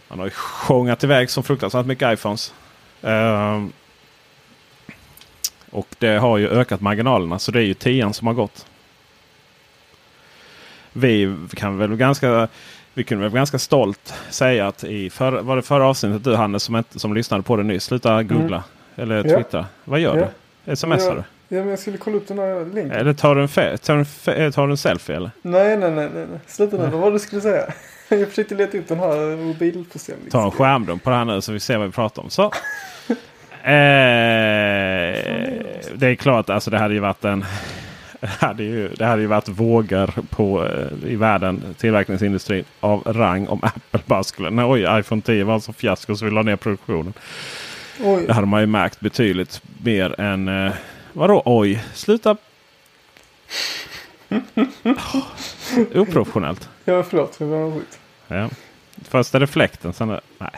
[0.07, 2.53] Man har ju sjungat iväg så fruktansvärt mycket iPhones.
[3.01, 3.73] Um,
[5.71, 8.65] och det har ju ökat marginalerna så det är ju 10 som har gått.
[10.97, 12.47] Vi kan väl ganska
[12.93, 16.63] vi kunde väl ganska stolt säga att i förra, var det förra avsnittet du Hannes
[16.63, 17.83] som, inte, som lyssnade på det nyss.
[17.83, 18.63] Sluta googla
[18.95, 19.31] eller Mm.
[19.31, 19.37] Ja.
[19.37, 19.65] twittra.
[19.83, 20.27] Vad gör Ja.
[20.65, 20.75] du?
[20.75, 21.13] Smsar Ja.
[21.13, 21.23] du?
[21.55, 22.91] Ja men jag skulle kolla upp den här länken.
[22.91, 25.31] Eller tar du en, fe- tar du en, fe- tar du en selfie eller?
[25.41, 26.25] Nej, nej, nej, nej.
[26.31, 26.39] nej.
[26.47, 26.83] Sluta nu.
[26.83, 27.63] Vad var det du skulle säga?
[28.09, 30.31] Jag försökte leta upp den här mobilförsäljningen.
[30.31, 32.29] Ta en skärmdump på det här nu så vi ser vad vi pratar om.
[32.29, 32.51] Så.
[33.63, 33.71] Eh,
[35.95, 37.45] det är klart, alltså det hade ju varit en...
[38.27, 43.47] Det hade ju, det hade ju varit vågor på, eh, i världen, tillverkningsindustrin av rang
[43.47, 44.49] om Apple bara skulle...
[44.49, 47.13] Nej, oj, iPhone 10 var så fiasko så vi la ner produktionen.
[47.99, 48.25] Oj.
[48.27, 50.47] Det hade man ju märkt betydligt mer än...
[50.47, 50.73] Eh,
[51.13, 51.83] vadå oj?
[51.93, 52.37] Sluta...
[55.95, 56.69] Oprofessionellt.
[56.85, 57.35] Ja, förlåt.
[57.39, 57.99] Jag var skit.
[58.27, 58.49] Ja.
[59.09, 60.21] Först är det fläkten, sen är det...
[60.37, 60.51] Nej,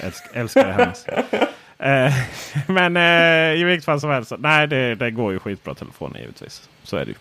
[0.00, 1.06] älsk, älskar det hennes.
[1.82, 2.12] Eh,
[2.68, 4.32] men eh, i vilket fall som helst.
[4.38, 6.68] Nej, det, det går ju skitbra telefoner givetvis.
[6.82, 7.16] Så är det ju.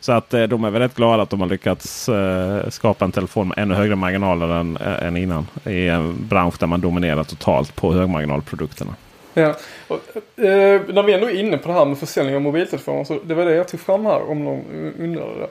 [0.00, 3.12] Så att eh, de är väl rätt glada att de har lyckats eh, skapa en
[3.12, 5.46] telefon med ännu högre marginaler än, eh, än innan.
[5.64, 8.94] I en bransch där man dominerar totalt på högmarginalprodukterna.
[9.34, 9.54] Ja.
[9.88, 10.00] Och,
[10.44, 13.04] eh, när vi ändå är inne på det här med försäljning av mobiltelefoner.
[13.04, 15.48] Så det var det jag tog fram här om någon undrade det.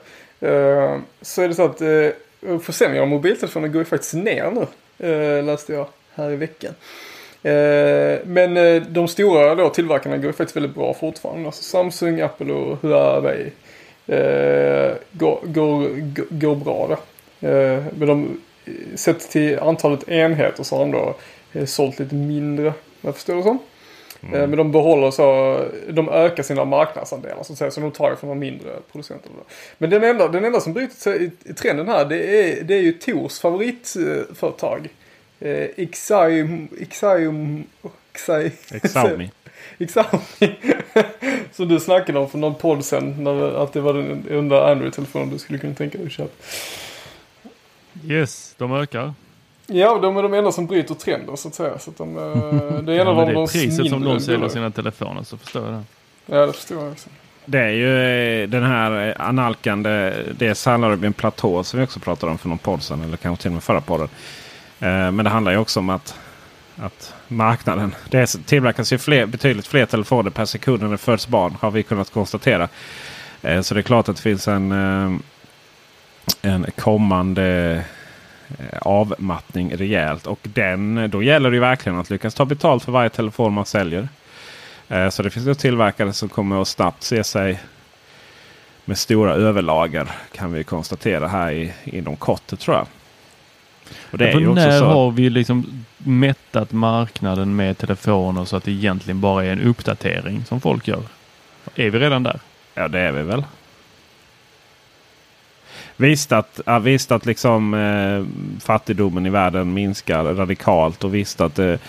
[0.49, 4.67] Eh, så är det så att eh, försäljningen av mobiltelefoner går ju faktiskt ner nu.
[5.07, 6.73] Eh, läste jag här i veckan.
[7.45, 11.45] Eh, men eh, de stora då, tillverkarna går faktiskt väldigt bra fortfarande.
[11.45, 13.51] Alltså Samsung, Apple och Huawei
[14.07, 15.89] eh, går, går,
[16.29, 16.97] går, bra då.
[17.97, 18.41] Men de,
[18.95, 21.15] sett till antalet enheter så har de då
[21.65, 22.73] sålt lite mindre.
[23.01, 23.59] Jag förstår det som.
[24.21, 27.71] Eh, Men de behåller så, de ökar sina marknadsandelar så att säga.
[27.71, 29.35] Så de tar ju från de mindre producenterna.
[29.77, 32.73] Men den enda, den enda som bryter sig i, i trenden här det är, det
[32.73, 34.89] är ju Tors favoritföretag.
[35.39, 35.87] Eh.
[35.91, 37.63] Xiaomi.
[41.51, 43.23] Så du snackade om för någon podd sen.
[43.23, 46.33] När, att det var den enda Android-telefonen du skulle kunna tänka dig att köpa.
[48.07, 49.13] Yes, de ökar.
[49.67, 51.79] Ja, de är de enda som bryter trender så att säga.
[51.79, 52.23] Så att de, eh,
[52.83, 55.23] det är en Ja, av men de det är priset som de säljer sina telefoner
[55.23, 55.83] så förstår jag det.
[56.25, 57.09] Ja, det förstår jag också.
[57.45, 57.99] Det är ju
[58.43, 60.13] eh, den här eh, analkande.
[60.37, 63.01] Det handlar om en platå som vi också pratade om för någon podd sedan.
[63.01, 64.09] Eller kanske till och med förra podden.
[64.85, 66.19] Eh, men det handlar ju också om att,
[66.77, 67.95] att marknaden.
[68.09, 71.57] Det tillverkas ju fler, betydligt fler telefoner per sekund än det föds barn.
[71.61, 72.69] Har vi kunnat konstatera.
[73.41, 75.11] Eh, så det är klart att det finns en, eh,
[76.41, 77.83] en kommande
[78.81, 80.27] avmattning rejält.
[80.27, 83.65] Och den, då gäller det ju verkligen att lyckas ta betalt för varje telefon man
[83.65, 84.09] säljer.
[85.11, 87.59] Så det finns ju tillverkare som kommer att snabbt se sig
[88.85, 92.87] med stora överlager kan vi konstatera här i, inom kort tror jag.
[94.11, 94.85] Och det är ju när så.
[94.85, 100.45] har vi liksom mättat marknaden med telefoner så att det egentligen bara är en uppdatering
[100.45, 101.03] som folk gör?
[101.75, 102.39] Är vi redan där?
[102.73, 103.43] Ja det är vi väl.
[105.97, 108.25] Visst att, ja, visst att liksom, eh,
[108.65, 111.79] fattigdomen i världen minskar radikalt och visst att det,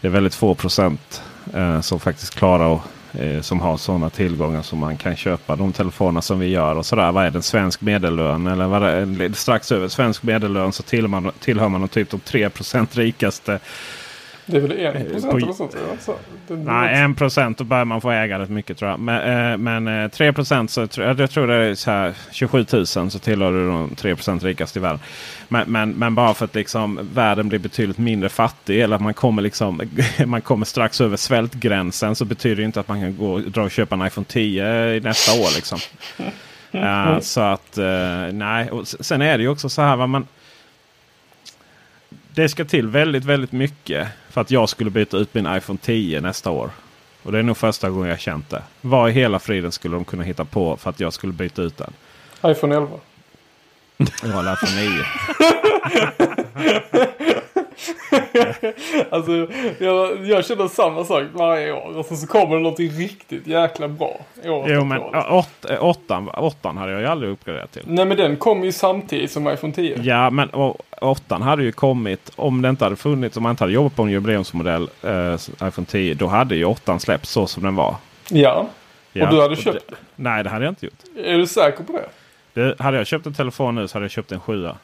[0.00, 1.22] det är väldigt få procent
[1.54, 2.80] eh, som faktiskt klarar och,
[3.12, 6.74] eh, som har sådana tillgångar som man kan köpa de telefoner som vi gör.
[6.74, 7.12] och sådär.
[7.12, 7.42] Vad är det?
[7.42, 8.46] Svensk medellön?
[8.46, 12.20] Eller vad är strax över svensk medellön så tillhör man, tillhör man de typ de
[12.20, 12.50] 3
[12.92, 13.58] rikaste
[14.50, 15.76] det är väl en procent på- eller sånt?
[15.90, 16.14] Ja, så.
[16.48, 19.00] Det- Nej, 1 procent då börjar man få äga rätt mycket tror jag.
[19.00, 22.86] Men, eh, eh, 3 procent så jag, jag tror det är så här 27 000
[22.86, 25.00] så tillhör du de 3 procent rikaste i världen.
[25.48, 29.14] Men, men, men bara för att liksom världen blir betydligt mindre fattig eller att man
[29.14, 29.80] kommer, liksom,
[30.26, 33.70] man kommer strax över svältgränsen så betyder det inte att man kan gå dra och
[33.70, 35.54] köpa en iPhone 10 i nästa år.
[35.56, 35.78] Liksom.
[36.72, 37.84] Eh, så att eh,
[38.32, 39.96] nej, och sen är det ju också så här.
[39.96, 40.26] vad man
[42.34, 46.20] det ska till väldigt, väldigt mycket för att jag skulle byta ut min iPhone 10
[46.20, 46.70] nästa år.
[47.22, 48.62] Och det är nog första gången jag känt det.
[48.80, 51.76] Vad i hela friden skulle de kunna hitta på för att jag skulle byta ut
[51.76, 51.92] den?
[52.44, 52.88] iPhone 11.
[54.22, 55.04] Jag har iPhone 9.
[59.10, 61.96] Alltså, jag, jag känner samma sak varje år.
[61.96, 64.20] Och sen så kommer det någonting riktigt jäkla bra.
[64.44, 64.98] året Jo men
[65.30, 67.82] åt, eh, åttan, åttan hade jag ju aldrig uppgraderat till.
[67.86, 69.98] Nej men den kom ju samtidigt som iPhone 10.
[70.02, 70.48] Ja men
[71.00, 73.36] åttan hade ju kommit om det inte hade funnits.
[73.36, 75.34] Om man inte hade jobbat på en jubileumsmodell eh,
[75.68, 76.14] iPhone 10.
[76.14, 77.96] Då hade ju åttan släppts så som den var.
[78.30, 78.66] Ja.
[79.12, 79.96] Ja, och du hade köpt det.
[80.16, 80.94] Nej det hade jag inte gjort.
[81.24, 82.08] Är du säker på det?
[82.52, 84.76] Det, hade jag köpt en telefon nu så hade jag köpt en sjua.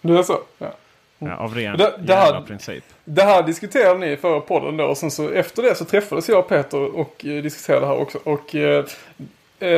[0.00, 0.38] Du är så?
[0.58, 0.74] Ja.
[1.18, 2.84] Ja, av ren Det- det här- princip.
[3.04, 4.84] Det här diskuterade ni i förra podden då.
[4.84, 7.96] Och sen så efter det så träffades jag och Peter och eh, diskuterade det här
[8.00, 8.18] också.
[8.24, 8.84] Och eh,
[9.60, 9.68] eh,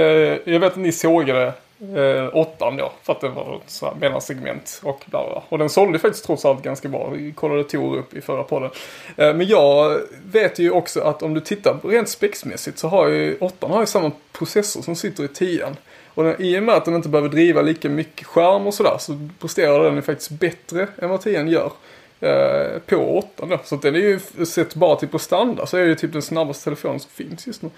[0.44, 1.52] jag vet att ni sågade
[1.96, 2.92] eh, åttan då.
[3.02, 5.42] För att det var ett här mellansegment och bla bla.
[5.48, 7.08] Och den sålde faktiskt trots allt ganska bra.
[7.10, 8.70] Vi kollade Tor upp i förra podden.
[9.16, 10.00] Eh, men jag
[10.32, 13.86] vet ju också att om du tittar rent spexmässigt så har ju åttan har ju
[13.86, 15.76] samma processor som sitter i tian.
[16.16, 18.96] Och den, i och med att den inte behöver driva lika mycket skärm och sådär
[18.98, 21.72] så presterar den ju faktiskt bättre än vad 10 gör.
[22.20, 23.60] Eh, på 8 då.
[23.64, 26.22] Så att den är ju sett bara till prestanda så är det ju typ den
[26.22, 27.68] snabbaste telefonen som finns just nu.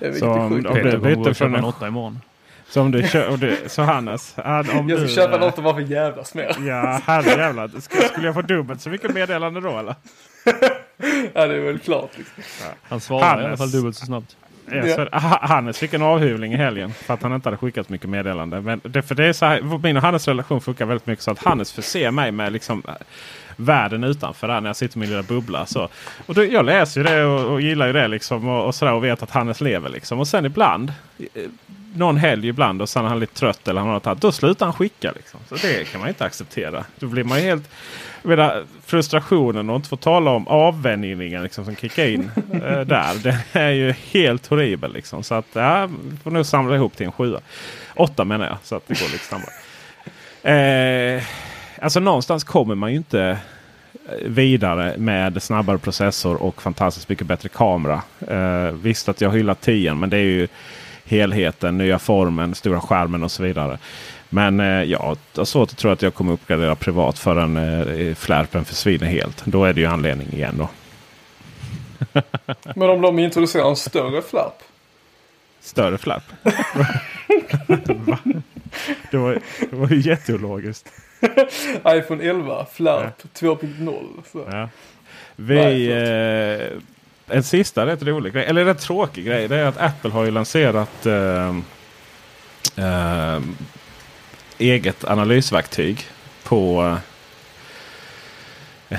[0.00, 0.66] Eh, vilket Så är om- sjukt.
[0.68, 2.18] om Peter du kommer från köpa en en- åtta imorgon.
[2.68, 5.14] Så om du kör, du, så Hannes, han- om Jag ska du...
[5.14, 6.56] köpa något och bara för jävlas mer.
[6.66, 7.70] Ja, herrejävlar.
[7.80, 9.94] Skulle, skulle jag få dubbelt så mycket meddelande då eller?
[11.32, 12.42] Ja, det är väl klart liksom.
[12.82, 13.58] Han svarar i alla Hannes.
[13.60, 14.36] fall dubbelt så snabbt.
[14.70, 15.08] Ja,
[15.42, 18.60] Hannes fick en avhyvling i helgen för att han inte hade skickat så mycket meddelande.
[18.60, 21.30] Men det, för det är så här, min och Hannes relation funkar väldigt mycket så
[21.30, 22.94] att Hannes förser mig med liksom äh,
[23.56, 25.66] världen utanför där när jag sitter i min lilla bubbla.
[25.66, 25.88] Så.
[26.26, 28.92] Och då, jag läser ju det och, och gillar ju det liksom och, och sådär
[28.92, 30.20] och vet att Hannes lever liksom.
[30.20, 31.42] Och sen ibland, eh,
[31.96, 34.32] någon helg ibland och sen är han lite trött eller han har något annat, då
[34.32, 35.12] slutar han skicka.
[35.16, 35.40] Liksom.
[35.48, 36.84] Så det kan man inte acceptera.
[36.98, 37.70] Då blir man ju helt...
[38.22, 43.14] Menar, frustrationen och inte få tala om avvänjningen liksom, som kickar in eh, där.
[43.22, 44.92] Det är ju helt horribel.
[44.92, 45.22] Liksom.
[45.22, 47.40] Så att ja, vi får nog samla ihop till en sjua.
[47.94, 49.52] Åtta menar jag, så att det går lite snabbare.
[50.46, 51.22] Eh,
[51.80, 53.38] alltså någonstans kommer man ju inte
[54.08, 58.02] eh, vidare med snabbare processor och fantastiskt mycket bättre kamera.
[58.28, 60.48] Eh, visst att jag hyllar 10 men det är ju
[61.06, 63.78] helheten, nya formen, stora skärmen och så vidare.
[64.28, 68.64] Men eh, jag har svårt att tro att jag kommer uppgradera privat förrän eh, flärpen
[68.64, 69.44] försvinner helt.
[69.44, 70.68] Då är det ju anledning igen då.
[72.74, 74.62] Men om de introducerar en större flapp.
[75.60, 76.24] Större flärp.
[79.10, 79.40] Det var,
[79.70, 80.92] det var ju jätteologiskt.
[81.88, 84.04] iPhone 11, flapp 2.0.
[84.32, 84.44] Så.
[84.50, 84.68] Ja.
[85.36, 86.78] Vi, eh,
[87.28, 89.48] en sista rätt rolig grej, eller rätt tråkig grej.
[89.48, 91.56] Det är att Apple har ju lanserat eh,
[92.76, 93.40] eh,
[94.58, 96.06] eget analysverktyg
[96.44, 96.96] på
[98.88, 98.98] eh,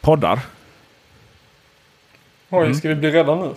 [0.00, 0.40] poddar.
[2.50, 2.74] Oj, Mm.
[2.74, 3.54] ska vi bli rädda nu?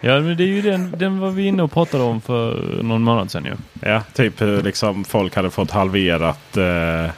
[0.00, 3.02] Ja, men det är ju den, den var vi inne och pratade om för någon
[3.02, 3.54] månad sedan ju.
[3.88, 7.10] Ja, typ hur liksom folk hade fått halverat eh,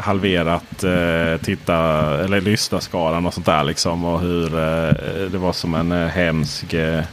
[0.00, 1.78] halverat eh, titta
[2.24, 4.04] eller lyssnarskaran och sånt där liksom.
[4.04, 4.94] Och hur eh,
[5.30, 7.04] det var som en eh, hemsk eh,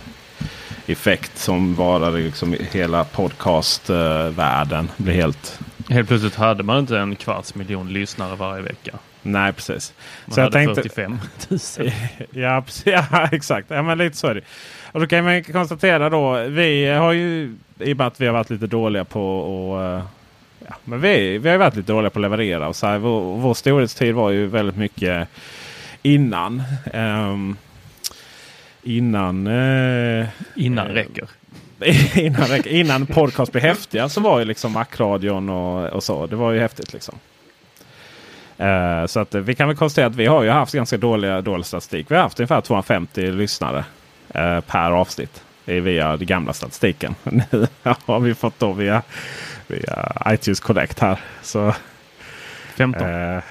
[0.87, 4.89] effekt som varade liksom hela podcastvärlden.
[4.97, 5.59] blev helt...
[5.89, 8.91] Helt plötsligt hade man inte en kvarts miljon lyssnare varje vecka.
[9.21, 9.93] Nej, precis.
[10.25, 11.19] Man Så jag hade tänkte- 45
[11.49, 11.91] 000.
[12.31, 13.69] Ja, ja exakt.
[13.69, 14.41] Ja, men lite så är det.
[14.91, 16.43] Och då kan man konstatera då.
[16.47, 20.16] Vi har ju i och med att vi har varit lite dåliga på att
[20.67, 22.67] Ja, men vi, vi har varit lite dåliga på att leverera.
[22.67, 25.27] Och så här, vår, vår storhetstid var ju väldigt mycket
[26.01, 26.63] innan.
[26.93, 27.57] ehm,
[28.83, 29.47] innan...
[29.47, 31.29] eh, Innan räcker.
[32.19, 36.27] innan, innan podcast blev häftiga så var ju liksom Macradion och, och så.
[36.27, 37.15] Det var ju häftigt liksom.
[38.57, 41.65] Eh, så att vi kan väl konstatera att vi har ju haft ganska dåliga, dålig
[41.65, 42.11] statistik.
[42.11, 43.85] Vi har haft ungefär 250 lyssnare
[44.33, 45.43] eh, per avsnitt.
[45.65, 47.15] Det är via den gamla statistiken.
[47.23, 47.67] Nu
[48.05, 49.01] har vi fått då via,
[49.67, 51.19] via iTunes Connect här.
[51.41, 51.73] Så
[52.75, 53.09] 15.
[53.09, 53.41] Eh,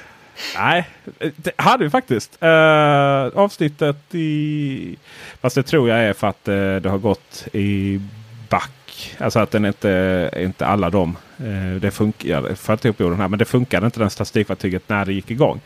[0.56, 0.88] nej,
[1.36, 2.42] det hade vi faktiskt.
[2.42, 4.96] Eh, avsnittet i...
[5.40, 8.00] Fast det tror jag är för att eh, det har gått i
[8.48, 9.16] back.
[9.18, 11.16] Alltså att den inte, inte alla de.
[11.38, 13.28] Eh, det funkar, jag ihop orden här.
[13.28, 15.60] Men det funkade inte den statistikverktyget när det gick igång.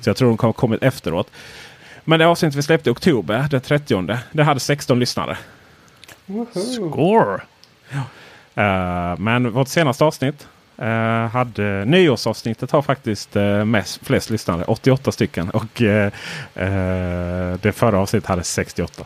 [0.00, 1.30] Så jag tror de har kommit efteråt.
[2.04, 4.18] Men det avsnittet vi släppte i oktober, den 30.
[4.32, 5.36] Det hade 16 lyssnare.
[6.74, 7.40] Score!
[8.54, 14.64] Eh, men vårt senaste avsnitt eh, hade nyårsavsnittet har faktiskt uh, mest, flest lyssnare.
[14.64, 15.50] 88 stycken.
[15.50, 15.82] Och
[17.60, 19.04] det förra avsnittet hade 68.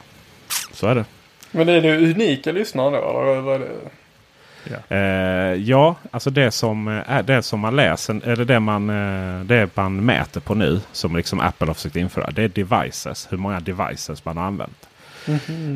[0.73, 1.05] Så är det.
[1.51, 3.21] Men det är det unika lyssnare då?
[3.21, 3.67] Eller vad är det?
[4.89, 8.87] Eh, ja, alltså det som, är det som man läser, eller det man,
[9.47, 12.31] det man mäter på nu som liksom Apple har försökt införa.
[12.31, 13.29] Det är devices.
[13.31, 14.89] Hur många devices man har använt.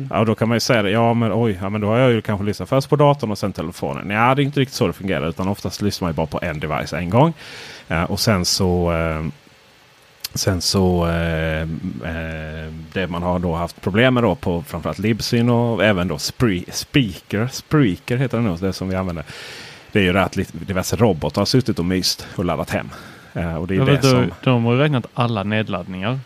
[0.09, 0.89] Ja, och då kan man ju säga det.
[0.89, 3.37] Ja, men oj, ja, men då har jag ju kanske lyssnat först på datorn och
[3.37, 4.09] sen telefonen.
[4.09, 5.29] Ja, det är inte riktigt så det fungerar.
[5.29, 7.33] Utan oftast lyssnar man bara på en device en gång.
[7.87, 9.25] Eh, och sen så eh,
[10.35, 15.49] Sen så eh, eh, det man har då haft problem med då på framförallt Libsyn
[15.49, 17.47] och även då Spree, Spreaker.
[17.51, 19.25] Spreaker heter det nog, det som vi använder.
[19.91, 22.89] Det är ju det att diverse robotar har suttit och myst och laddat hem.
[23.33, 24.31] Eh, och det är Jag det vet, som...
[24.43, 26.19] de har ju räknat alla nedladdningar.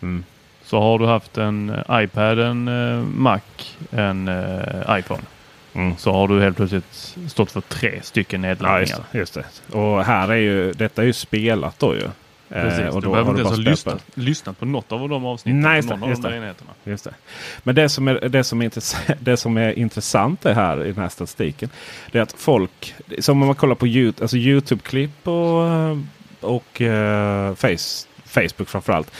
[0.00, 0.24] Mm.
[0.70, 3.40] Så har du haft en eh, iPad, en eh, Mac,
[3.90, 5.22] en eh, iPhone.
[5.72, 5.96] Mm.
[5.96, 9.04] Så har du helt plötsligt stått för tre stycken Ja, nedladdningar.
[9.12, 9.76] just det, just det.
[9.76, 12.08] Och här är ju, detta är ju spelat då ju.
[12.48, 15.08] Precis, och du då behöver har inte du ens ha lyssnat, lyssnat på något av
[15.08, 15.60] de avsnitten.
[15.60, 16.90] Nej, just det, just de det.
[16.90, 17.14] Just det.
[17.62, 20.92] Men det som, är, det, som är intressant, det som är intressant är här i
[20.92, 21.70] den här statistiken.
[22.12, 25.98] Det är att folk, som om man kollar på YouTube, alltså YouTube-klipp och,
[26.40, 29.10] och eh, face, Facebook framförallt.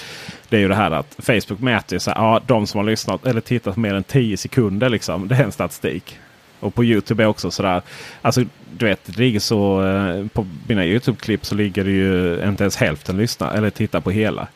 [0.51, 2.85] Det är ju det här att Facebook mäter ju så här, ja, de som har
[2.85, 4.89] lyssnat eller tittat mer än 10 sekunder.
[4.89, 6.19] Liksom, det är en statistik.
[6.61, 7.83] Och på YouTube är också sådär.
[8.23, 12.65] Alltså du vet, det ligger så eh, på mina YouTube-klipp så ligger det ju inte
[12.65, 14.49] ens hälften lyssna eller titta på hela.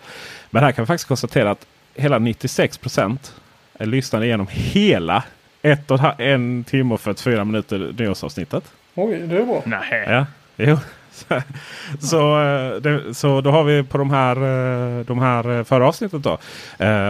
[0.50, 3.35] Men här kan vi faktiskt konstatera att hela 96 procent
[3.78, 5.24] lyssnade igenom hela
[5.62, 8.64] ett och en timme och 44 minuter nyårsavsnittet.
[8.94, 9.62] Oj, det är bra.
[9.64, 10.04] Nej.
[10.09, 10.26] Ja,
[10.57, 10.78] jo.
[11.14, 11.42] Så,
[12.07, 15.88] så, eh, det, så då har vi på de här, eh, de här eh, förra
[15.88, 16.38] avsnittet då.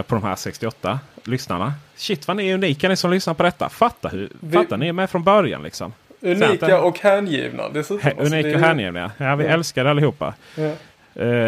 [0.07, 1.73] På de här 68 lyssnarna.
[1.95, 3.69] Shit vad ni är unika ni som lyssnar på detta.
[3.69, 5.93] Fatta, hur, Vi- fatta ni är med från början liksom.
[6.21, 7.99] Unika och hängivna dessutom.
[8.03, 9.11] He, Alltså, unika är- och hängivna.
[9.17, 9.49] Ja, vi Ja.
[9.49, 10.33] älskar det allihopa.
[10.55, 10.71] Ja.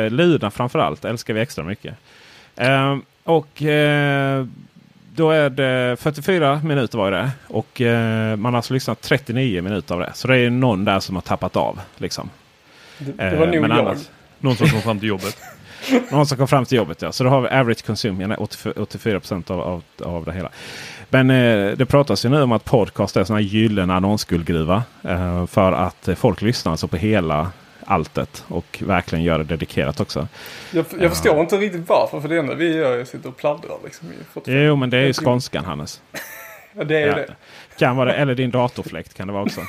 [0.10, 1.96] Luna framförallt älskar vi extra mycket.
[3.24, 3.48] Och
[5.15, 7.30] då är det 44 minuter var det.
[7.48, 7.82] Och
[8.38, 10.12] man har alltså lyssnat 39 minuter av det.
[10.13, 11.80] Så det är någon där som har tappat av.
[11.98, 12.30] Liksom.
[12.98, 13.80] Det, det var Eh, nog men jag.
[13.80, 15.38] annars- Någon som kom fram till jobbet.
[16.12, 17.12] Någon som kom fram till jobbet ja.
[17.12, 18.36] Så då har vi average consumption,
[18.76, 20.50] 84 procent av, av, av det hela.
[21.10, 24.84] Men eh, det pratas ju nu om att podcast är en sån här gyllene annonsguldgruva.
[25.04, 27.52] Eh, för att eh, folk lyssnar alltså på hela
[27.86, 30.28] alltet och verkligen gör det dedikerat också.
[30.72, 32.22] Jag, jag förstår inte riktigt varför.
[32.22, 33.70] För det enda vi gör är att sitta och pladdra.
[33.86, 34.62] Liksom, i 45.
[34.64, 36.02] Jo men det är ju skånskan Hannes.
[36.80, 37.16] Ja, det är Ja.
[37.16, 37.36] det.
[37.80, 38.16] Kan vara det.
[38.18, 39.62] Eller din datorfläkt kan det vara också.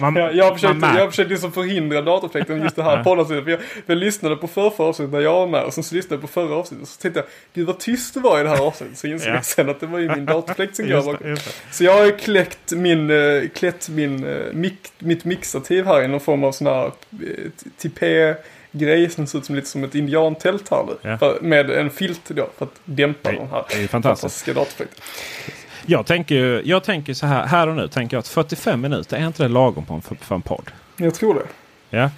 [0.00, 2.82] Man, Jag, jag har försökt, man märker- jag har försökt liksom förhindra datorfläkten just det
[2.82, 3.44] här poddavsnittet.
[3.44, 6.14] För jag, jag lyssnade på förra, avsnittet när jag var med och sen så lyssnade
[6.14, 6.82] jag på förra avsnittet.
[6.82, 8.98] Och så tänkte jag, gud vad tyst det var i det här avsnittet.
[8.98, 9.34] Så insåg Ja.
[9.34, 11.36] jag sen att det var ju min datorfläkt som går bakom.
[11.70, 16.08] Så jag har ju kläckt min, eh, klätt min, eh, mik, mitt mixativ här i
[16.08, 16.90] någon form av sån här eh,
[17.78, 18.34] tipé
[18.72, 21.10] grej som ser ut som lite som ett indiantält här nu.
[21.10, 21.18] Ja.
[21.18, 25.02] För, med en filt då för att dämpa den här det är fantastiska datorfläkten.
[25.86, 29.26] Jag tänker, jag tänker så här, här och nu tänker jag att 45 minuter är
[29.26, 30.70] inte det lagom på en, för, för en podd?
[30.96, 31.46] Jag tror det.
[31.96, 32.10] Ja.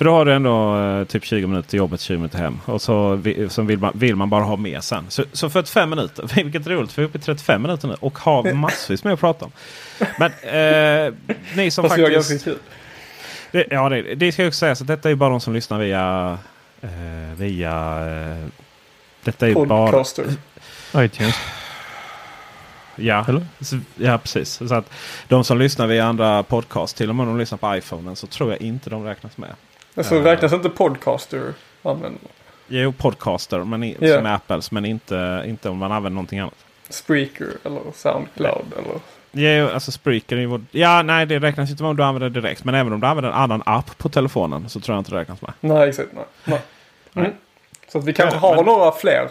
[0.00, 2.60] För då har du ändå eh, typ 20 minuter till jobbet, 20 minuter hem.
[2.64, 5.04] Och så, vi, så vill, man, vill man bara ha mer sen.
[5.08, 7.94] Så, så 45 minuter, vilket är roligt för vi är uppe i 35 minuter nu
[8.00, 9.52] och har massvis med att prata om.
[10.18, 11.14] Men eh,
[11.56, 12.12] ni som faktiskt...
[12.12, 12.58] ganska kul.
[13.52, 14.74] Det, ja, det, det ska jag också säga.
[14.74, 16.38] Så detta är bara de som lyssnar via...
[16.80, 16.90] Eh,
[17.36, 17.72] via
[18.08, 18.46] eh,
[19.24, 19.86] detta är bara...
[19.86, 20.24] Podcaster.
[20.96, 21.36] iTunes.
[23.00, 23.42] Ja, Eller?
[23.96, 24.60] ja, precis.
[24.68, 24.90] Så att
[25.28, 28.26] de som lyssnar via andra podcast, till och med om de lyssnar på iPhonen, så
[28.26, 29.50] tror jag inte de räknas med.
[29.94, 30.24] Alltså Ja.
[30.24, 32.20] räknas inte podcaster använder
[32.68, 34.16] Jo, podcaster men i, Ja.
[34.16, 36.54] som är Apples, men inte, inte om man använder någonting annat.
[36.88, 39.00] Spreaker eller Soundcloud eller...
[39.32, 40.62] Jo, alltså Spreaker är vår...
[40.70, 42.64] Ja, nej det räknas inte om du använder det direkt.
[42.64, 45.16] Men även om du använder en annan app på telefonen så tror jag inte det
[45.20, 45.52] räknas med.
[45.60, 46.08] Nej, exakt.
[46.14, 46.24] Nej.
[46.44, 46.60] nej.
[47.12, 47.24] Nej.
[47.26, 47.36] Mm.
[47.92, 49.28] Så att vi kanske Ja, har men- några fler.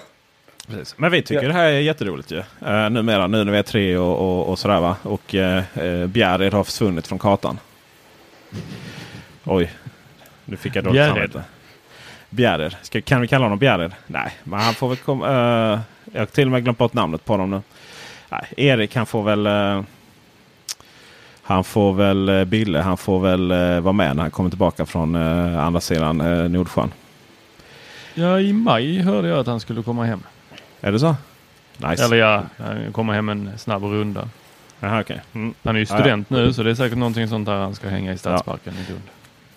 [0.69, 0.97] Precis.
[0.97, 1.47] Men vi tycker Ja.
[1.47, 2.37] det här är jätteroligt ju.
[2.37, 4.95] Uh, numera, nu när vi är tre och, och, och sådär va.
[5.03, 7.59] Och uh, uh, Bjärred har försvunnit från kartan.
[9.43, 9.73] Oj,
[10.45, 11.43] nu fick jag dåligt samvete.
[12.29, 12.75] Bjärred.
[12.81, 13.91] Ska, kan vi kalla honom Bjärred?
[14.07, 15.27] Nej, men han får väl komma...
[15.73, 15.79] Uh,
[16.13, 17.61] jag har till och med glömt bort namnet på honom nu.
[18.29, 19.45] Nej, Erik han får väl...
[19.47, 19.83] eh,
[21.41, 25.15] han får väl, Bille, han får väl eh, vara med när han kommer tillbaka från
[25.15, 26.17] andra sidan
[26.51, 26.91] Nordsjön.
[28.13, 30.23] Ja, i maj hörde jag att han skulle komma hem.
[30.81, 31.15] Är det så?
[31.77, 32.03] Nice.
[32.03, 34.29] Eller ja, han kommer hem en snabb runda.
[34.79, 35.21] Jaha, okej.
[35.33, 35.53] Mm.
[35.63, 37.89] Han är ju Ja, student nu så det är säkert någonting sånt där han ska
[37.89, 39.03] hänga i Stadsparken i Lund.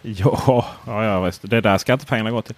[0.05, 1.41] Ja, ja, ja visst.
[1.43, 2.55] Det är där skattepengarna går till.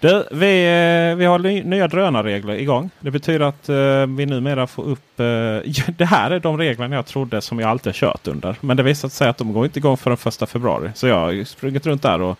[0.00, 2.90] Du, vi, eh, vi har ny, nya drönarregler igång.
[3.00, 5.20] Det betyder att eh, vi numera får upp...
[5.20, 5.26] Eh,
[5.64, 8.56] ja, det här är de reglerna jag trodde som jag alltid har kört under.
[8.60, 10.90] Men det visar sig att de går inte igång förrän första februari.
[10.94, 12.38] Så jag har sprungit runt där och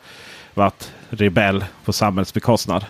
[0.55, 2.85] varit rebell på samhällets bekostnad.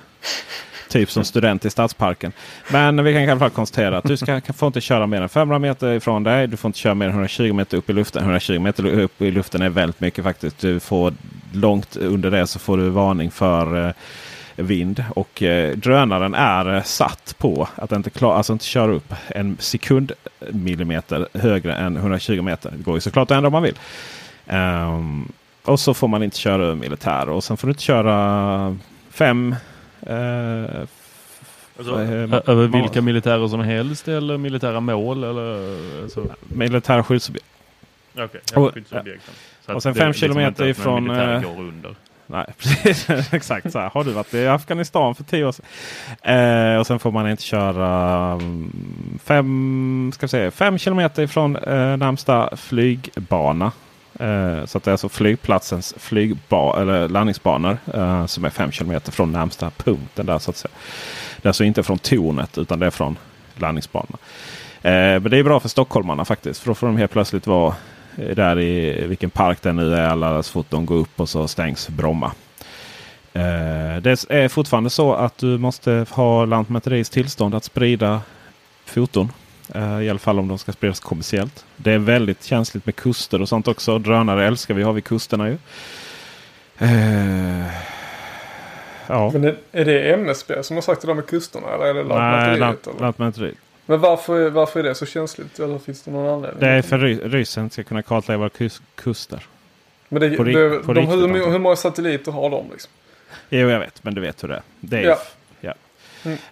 [0.88, 2.32] Typ som student i Stadsparken.
[2.72, 5.22] Men vi kan i alla fall konstatera att du ska, kan, får inte köra mer
[5.22, 6.46] än 500 meter ifrån dig.
[6.46, 8.22] Du får inte köra mer än 120 meter upp i luften.
[8.22, 10.58] 120 meter upp i luften är väldigt mycket faktiskt.
[10.58, 11.14] Du får
[11.52, 13.92] långt under det så får du varning för eh,
[14.56, 15.04] vind.
[15.14, 19.56] Och eh, drönaren är eh, satt på att inte, klar, alltså inte köra upp en
[19.60, 20.12] sekund
[20.50, 22.70] millimeter högre än 120 meter.
[22.76, 23.78] Det går ju såklart att ändra om man vill.
[24.46, 25.32] Um,
[25.64, 27.28] och så får man inte köra över militär.
[27.28, 28.76] Och sen får du inte köra
[29.10, 29.54] fem
[30.06, 30.86] eh,
[31.78, 31.94] Alltså,
[32.50, 35.76] Över vilka militärer som helst eller militära mål eller?
[36.02, 37.46] Alltså, militära skyddsobjekt.
[38.18, 38.72] Okej, Och-
[39.74, 41.94] och sen fem liksom kilometer att ifrån, eh, går under.
[42.26, 43.10] Nej, precis.
[43.32, 43.90] Exakt så här.
[43.94, 45.66] Har du varit i Afghanistan för tio år sedan?
[46.72, 48.72] Eh, och sen får man inte köra mm,
[49.24, 53.72] fem, ska vi säga, fem kilometer ifrån eh, närmsta flygbana.
[54.20, 59.12] Eh, så att det är alltså flygplatsens flygba eller landningsbanor eh, som är fem kilometer
[59.12, 60.26] från närmsta punkten.
[60.26, 60.72] där så att säga.
[61.36, 63.16] Det är alltså inte från tornet utan det är från
[63.54, 64.18] landningsbanorna.
[64.82, 66.60] Eh, men det är bra för stockholmarna faktiskt.
[66.60, 67.74] För då får de helt plötsligt vara
[68.16, 70.08] eh, där i vilken park det nu är.
[70.08, 72.32] Alla så fort de går upp och så stängs Bromma.
[73.32, 78.20] Eh, det är fortfarande så att du måste ha Lantmäteriets tillstånd att sprida
[78.84, 79.32] foton.
[79.74, 81.64] Eh, I alla fall om de ska spridas kommersiellt.
[81.76, 83.98] Det är väldigt känsligt med kuster och sånt också.
[83.98, 85.56] Drönare älskar vi ha vid kusterna ju.
[86.78, 87.66] Eh,
[89.06, 89.30] ja.
[89.32, 92.02] Men är- är det MSB som har sagt det där med kusterna eller är det
[92.02, 92.58] Nej, Lantmäteriet?
[92.60, 93.00] lant, eller?
[93.00, 93.56] Lantmäteriet.
[93.86, 95.58] Men varför, varför är det så känsligt?
[95.58, 96.60] Eller finns det någon anledning?
[96.60, 99.46] Det är för ry- ryssen ska kunna kartlägga våra kus- kuster.
[100.08, 100.52] Men det, på det,
[100.86, 102.90] på de, riktigt, hur, hur många satelliter har de liksom?
[103.50, 104.04] Jo, jag vet.
[104.04, 104.62] Men du vet hur det är.
[104.80, 105.18] Det är Ja.
[105.60, 105.74] ja.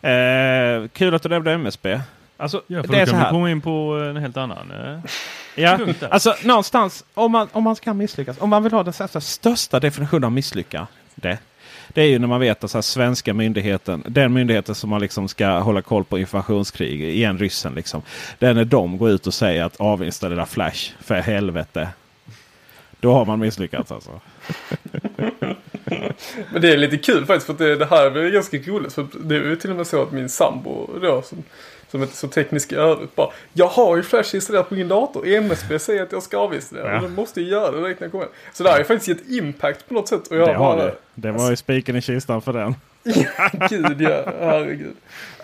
[0.02, 0.82] Mm.
[0.84, 2.00] Eh, kul att du nämnde MSB.
[2.36, 3.30] Alltså, Ja, för det är så här.
[3.30, 3.70] komma in på
[4.10, 4.70] en helt annan.
[4.70, 5.00] eh,
[5.56, 5.78] Ja,
[6.10, 8.36] alltså någonstans om man, om man ska misslyckas.
[8.40, 11.36] Om man vill ha den största, största definitionen av misslyckande.
[11.88, 15.00] Det är ju när man vet att så här, svenska myndigheten, den myndigheten som man
[15.00, 18.02] liksom ska hålla koll på informationskrig, igen ryssen liksom.
[18.38, 21.88] Det är när de går ut och säger att avinstallera Flash, för helvete.
[23.00, 24.20] Då har man misslyckats alltså.
[26.52, 28.92] Men det är lite kul faktiskt för det, det här blir ganska roligt.
[28.92, 31.42] För det är ju till och med så att min sambo då som,
[31.94, 34.88] som inte är så teknisk i övrigt bara Jag har ju Flash installerat på min
[34.88, 35.26] dator.
[35.26, 36.94] MSB säger att jag ska avinstallera.
[36.94, 37.00] Ja.
[37.00, 38.28] Då måste jag göra det direkt när jag kommer.
[38.52, 40.26] Så det har ju faktiskt gett impact på något sätt.
[40.26, 40.94] Och jag Det har bara, det.
[41.14, 42.74] Det var ju spiken i kistan för den.
[43.70, 44.94] Gud ja, herregud.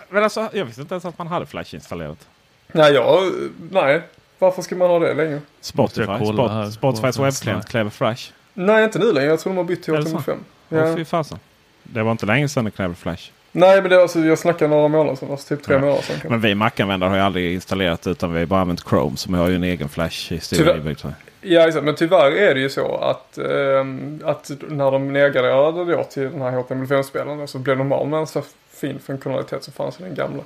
[0.09, 2.27] Men alltså, jag visste inte ens att man hade Flash installerat.
[2.71, 3.31] Nej, jag,
[3.71, 4.01] nej.
[4.39, 5.41] Varför ska man ha det längre?
[5.61, 6.25] Spotify.
[6.25, 8.31] Spot, Spotifys webbklient kräver Flash.
[8.53, 9.29] Nej, inte nu längre.
[9.29, 10.17] Jag tror de har bytt till Är det så?
[10.17, 10.37] HTML5.
[10.69, 10.87] Ja.
[10.87, 10.95] Ja.
[10.95, 11.39] fy fasen.
[11.83, 13.31] Det var inte länge sedan det krävde Flash.
[13.51, 15.31] Nej, men det är alltså, jag snackar några månader sedan.
[15.31, 15.79] Alltså typ tre Ja.
[15.81, 16.11] månader sedan.
[16.13, 16.29] kanske.
[16.29, 19.49] Men vi Mac-användare har ju aldrig installerat utan vi har bara använt Chrome som har
[19.49, 20.77] ju en egen Flash-historia Tyvärr.
[20.77, 20.99] inbyggd.
[21.41, 21.85] Ja, exakt.
[21.85, 26.41] Men tyvärr är det ju så att, ehm, att när de nedgraderade då till den
[26.41, 28.41] här HTML5-spelaren så blev de av med en så
[28.73, 30.43] fin funktionalitet som fanns i den gamla.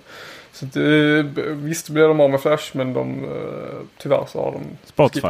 [0.51, 0.83] Så att, eh,
[1.51, 3.29] visst blev de av med Flash men de, eh,
[3.97, 5.27] tyvärr så har de Spotify.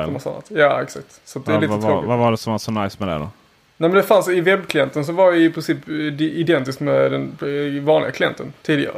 [0.49, 1.21] Ja, exakt.
[1.25, 2.07] Så det är Ja, lite vad, tråkigt.
[2.09, 3.29] vad var det som var så nice med det då?
[3.77, 7.37] Nej men det fanns i webbklienten så var det i princip eh, identiskt med den
[7.41, 8.93] eh, vanliga klienten tidigare.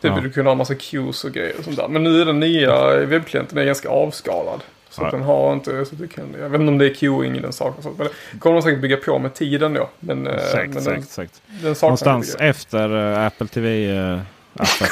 [0.00, 0.20] Typ Ja.
[0.22, 1.88] du kunde ha massa queues och grejer och sånt där.
[1.88, 4.60] Men nu är den nya webbklienten är ganska avskalad.
[4.90, 5.18] Så att Ja.
[5.18, 7.40] den har inte, så att du kan, jag vet inte om det är queuing i
[7.40, 7.82] den saken.
[7.82, 9.88] sånt, Men det kommer de säkert bygga på med tiden då.
[10.00, 11.40] Men, eh, Säkert, men den, säkert.
[11.46, 13.46] den Någonstans efter eh, Apple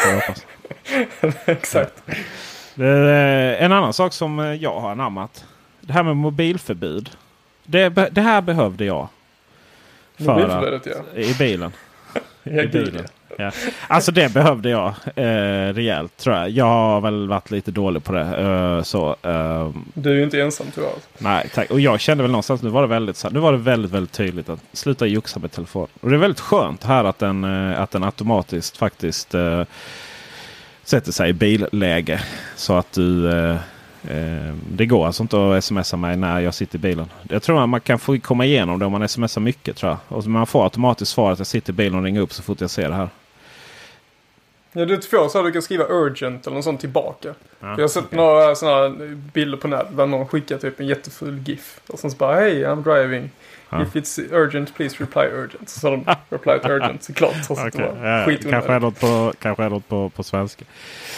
[0.06, 0.46] jag hoppas.
[1.46, 2.02] Exakt.
[3.58, 5.44] En annan sak som eh, jag har anammat.
[5.80, 7.10] Det här med mobilförbud.
[7.64, 9.08] Det, det här behövde jag.
[10.18, 11.20] För ja.
[11.20, 11.72] I bilen.
[12.42, 13.04] Ja, I bilen.
[13.38, 13.50] Ja.
[13.88, 16.50] Alltså det behövde jag eh, rejält tror jag.
[16.50, 18.20] Jag har väl varit lite dålig på det.
[18.36, 20.92] Eh, så, eh, Du är ju inte ensam tyvärr.
[21.18, 21.70] nej, tack.
[21.70, 24.48] Och jag kände väl någonstans nu var det väldigt, nu var det väldigt, väldigt tydligt
[24.48, 25.86] att sluta joxa med telefon.
[26.00, 29.64] Och det är väldigt skönt här att den, eh, att den automatiskt faktiskt eh,
[30.84, 32.20] sätter sig i billäge.
[32.56, 33.28] Så att du...
[34.10, 37.06] Eh, det går alltså inte att smsa mig när jag sitter i bilen.
[37.28, 40.18] Jag tror att man kan få komma igenom det om man smsar mycket tror jag.
[40.18, 42.60] Och man får automatiskt svar att jag sitter i bilen och ringer upp så fort
[42.60, 43.08] jag ser det här.
[44.72, 47.34] Ja, du får så att du kan skriva urgent eller något sånt tillbaka.
[47.60, 48.96] Ja, jag har sett några sådana
[49.32, 51.80] bilder på nätet där någon skickar typ en jätteful GIF.
[51.86, 53.30] Och sen så bara hej, I'm driving.
[53.70, 53.82] Ja.
[53.82, 55.68] If it's urgent, please reply urgent.
[55.68, 57.44] Så sa de reply urgent såklart.
[57.44, 58.50] Så att det var ja, ja.
[58.50, 60.64] kanske är något på, kanske är något på, på svenska.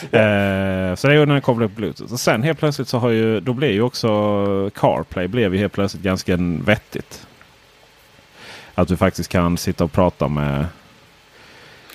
[0.03, 2.13] Eh, så det är ju när den kopplar upp Bluetooth.
[2.13, 5.73] Och sen helt plötsligt så har ju, då blir ju också CarPlay blev ju helt
[5.73, 7.27] plötsligt ganska vettigt.
[8.75, 10.67] Att du faktiskt kan sitta och prata med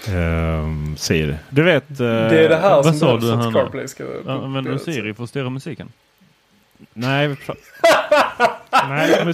[0.07, 1.35] ehm, Siri.
[1.49, 1.89] Du vet...
[1.89, 3.53] eh, Det är det här Vad som sa behövs du, att?
[3.53, 4.03] CarPlay ska...
[4.27, 5.91] Använder du Siri för att styra musiken?
[6.93, 7.55] Nej, vi pra-
[8.89, 9.33] Nej,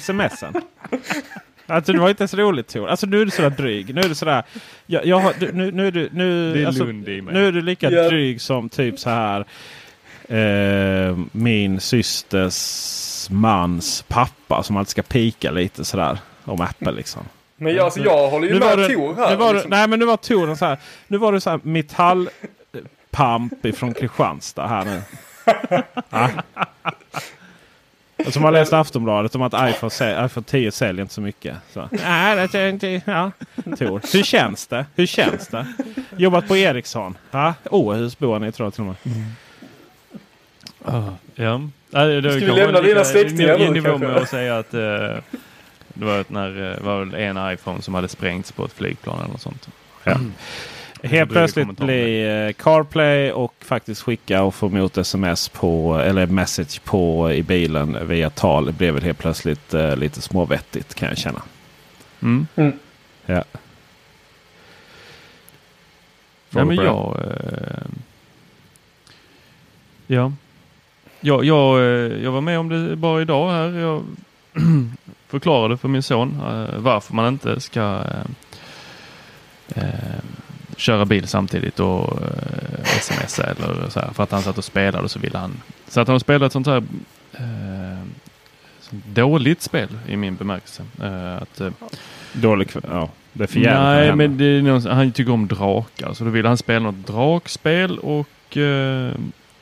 [0.00, 0.54] smsen.
[1.66, 2.88] Alltså det var inte ens roligt Tor.
[2.88, 3.94] Alltså nu är du sådär dryg.
[3.94, 4.42] Nu är du sådär.
[4.86, 6.08] Jag, jag har, du, nu, nu är du...
[6.12, 6.84] Nu, alltså.
[6.84, 8.08] Nu är du lika Ja.
[8.08, 9.44] dryg som typ så här.
[10.28, 16.18] Eh, min systers mans pappa som alltid ska pika lite sådär.
[16.44, 17.22] Om Apple liksom.
[17.56, 19.30] Men jag, alltså, jag håller ju Nu med Tor här.
[19.30, 19.70] nu var liksom.
[19.70, 20.78] nej men nu var Tor så här.
[21.06, 25.02] Nu var det så här metallpamp ifrån Kristianstad här nu.
[28.26, 31.56] Och Som har läst Aftonbladet om att iPhone, iPhone 10 säljer inte så mycket.
[31.72, 31.88] Så.
[31.90, 33.00] Nej, det är inte...
[33.04, 33.30] Ja.
[33.78, 34.12] Tor.
[34.12, 34.86] Hur känns det?
[34.94, 35.66] Hur känns det?
[36.16, 37.18] Jobbat på Ericsson.
[37.30, 37.54] Ja.
[37.70, 38.96] Åhus bor ni tror jag till och med.
[41.34, 41.60] Ja.
[41.90, 44.74] Ja, det, det Ska vi kan lämna dina släktingar nu, nivå med att säga att
[44.74, 44.80] eh,
[45.94, 49.18] det var, ett när, eh, var väl en iPhone som hade sprängts på ett flygplan
[49.18, 49.68] eller något sånt.
[50.04, 50.14] Ja.
[50.14, 50.32] blir
[51.02, 56.82] Helt plötsligt blir eh, CarPlay och faktiskt skicka och få emot sms på eller message
[56.84, 58.66] på i bilen via tal.
[58.66, 61.42] Det blev helt plötsligt eh, lite småvettigt kan jag känna.
[62.22, 62.46] Mm.
[63.26, 63.44] Ja.
[66.50, 67.20] Ja, men jag...
[67.24, 67.88] Eh,
[70.06, 70.32] ja.
[71.20, 73.78] Jag, jag, eh, jag var med om det bara idag här.
[73.78, 74.04] Jag
[75.28, 78.24] förklarade för min son eh, varför man inte ska eh,
[79.84, 80.20] eh,
[80.78, 84.10] köra bil samtidigt och eh, smsa eller så här.
[84.12, 85.62] För att han satt och spelade och så ville han.
[85.88, 86.76] Så att han spelade ett sånt här
[87.32, 87.98] eh,
[88.80, 90.82] sånt dåligt spel i min bemärkelse.
[91.02, 91.70] Eh, att, eh,
[92.32, 92.68] Dålig.
[92.90, 96.12] Ja, det är för Nej, men det är han tycker om drakar.
[96.14, 99.12] Så då vill han spela något drakspel och eh,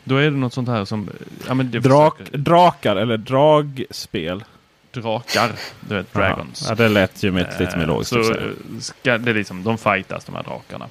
[0.04, 1.10] då är det något sånt här som...
[1.48, 4.44] Ja, Drak, försöker- drakar eller dragspel.
[4.92, 5.50] Drakar.
[5.80, 6.66] Du vet, dragons.
[6.68, 8.10] Ja, det lät ju med lite mer Eh, logiskt.
[8.10, 8.38] Så eh,
[8.80, 10.88] ska det är liksom, de fightas de här drakarna.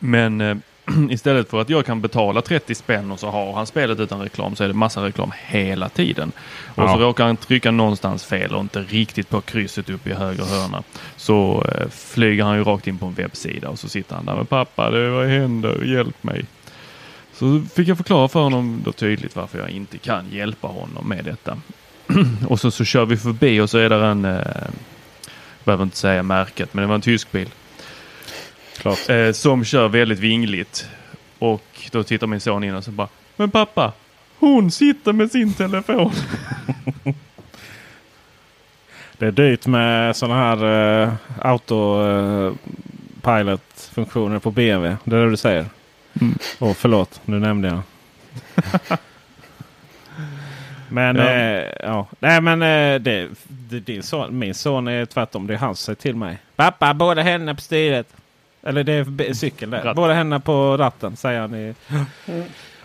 [0.00, 0.56] Men eh,
[1.10, 4.56] istället för att jag kan betala 30 spänn och så har han spelet utan reklam
[4.56, 6.32] så är det massa reklam hela tiden.
[6.74, 6.94] Och Ja.
[6.94, 10.82] så råkar han trycka någonstans fel och inte riktigt på krysset upp i höger hörna.
[11.16, 14.36] Så eh, flyger han ju rakt in på en webbsida och så sitter han där
[14.36, 15.84] med pappa, det, vad händer?
[15.84, 16.44] Hjälp mig.
[17.34, 21.24] Så fick jag förklara för honom då tydligt varför jag inte kan hjälpa honom med
[21.24, 21.58] detta.
[22.48, 24.40] och så, så kör vi förbi och så är där en, eh,
[25.64, 27.48] behöver inte säga märket, men det var en tysk bil.
[28.80, 29.08] Klart.
[29.10, 30.88] Eh, som kör väldigt vingligt.
[31.38, 33.92] Och då tittar min son in och så bara, men pappa,
[34.38, 36.12] hon sitter med sin telefon.
[39.18, 44.96] Det är dyrt med sådana här uh, autopilot-funktioner på BMW.
[45.04, 45.66] Det är det du säger.
[46.20, 46.38] Mm.
[46.58, 47.80] Åh, förlåt, nu nämnde jag.
[50.88, 51.32] men Ja.
[51.32, 51.64] ja.
[51.82, 52.06] ja.
[52.20, 55.46] Nej men eh, det, det, din son, min son är tvärtom.
[55.46, 56.38] Det är han som säger till mig.
[56.56, 58.06] Pappa, båda händerna på styret.
[58.62, 59.94] Eller det är cykeln där.
[59.94, 61.54] Båda händerna på ratten säger han.
[61.54, 61.74] I,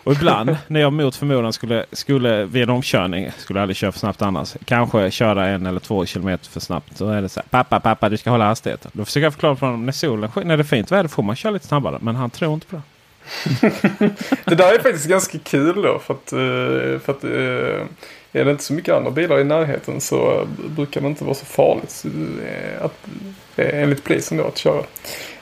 [0.05, 3.91] och ibland när jag mot förmodan skulle, skulle vid en omkörning, skulle jag aldrig köra
[3.91, 4.55] för snabbt annars.
[4.65, 6.97] Kanske köra en eller två kilometer för snabbt.
[6.97, 8.91] Så är det så här, pappa, pappa du ska hålla hastigheten.
[8.93, 11.23] Då försöker jag förklara för honom, när solen skiner, när det är fint väder får
[11.23, 11.97] man köra lite snabbare.
[12.01, 12.81] Men han tror inte på det.
[14.45, 15.99] Det där är faktiskt ganska kul då.
[15.99, 20.01] För att, eh, för att eh, är det inte så mycket andra bilar i närheten
[20.01, 22.05] så brukar det inte vara så farligt.
[22.47, 23.07] Eh, att,
[23.55, 24.83] enligt polisen då att köra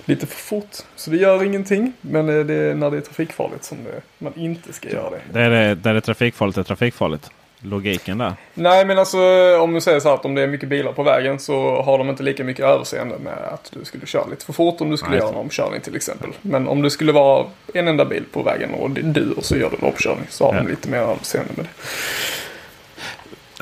[0.06, 0.78] lite för fort.
[0.95, 1.93] Så det gör ingenting.
[2.01, 5.39] Men eh, det är när det är trafikfarligt som det, man inte ska göra det.
[5.39, 7.30] Där det, där det är trafikfarligt är trafikfarligt.
[7.66, 8.34] Logiken där.
[8.54, 9.18] Nej men alltså
[9.60, 11.97] om du säger så här att om det är mycket bilar på vägen så har
[11.97, 14.97] de inte lika mycket överseende med att du skulle köra lite för fort om du
[14.97, 15.20] skulle Nej.
[15.20, 16.30] göra en omkörning till exempel.
[16.41, 19.45] Men om det skulle vara en enda bil på vägen och det är du och
[19.45, 20.62] så gör du en omkörning så har Ja.
[20.62, 21.72] de lite mer överseende med det.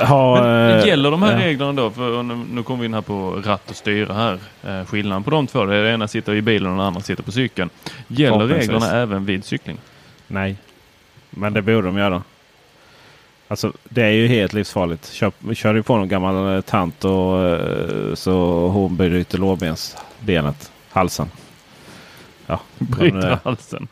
[0.08, 1.40] Ha, Men eh, gäller de här ja.
[1.40, 1.90] reglerna då?
[1.90, 4.40] För nu, nu kommer vi in här på ratt och styre här.
[4.64, 7.32] Eh, skillnaden på de två, det ena sitter i bilen och den andra sitter på
[7.32, 7.70] cykeln.
[8.08, 9.78] Gäller reglerna även vid cykling?
[10.28, 10.56] Nej.
[11.30, 12.24] Men det borde de göra.
[13.48, 15.12] Alltså det är ju helt livsfarligt.
[15.12, 20.72] Kör, kör du på någon gammal eh, tant och eh, så hon bryter lårbensbenet.
[20.92, 21.30] Halsen.
[22.48, 23.88] Ja, Bryter halsen.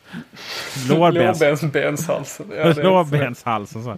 [2.56, 3.84] Ja, det är- lårbenshalsen.
[3.84, 3.96] Så.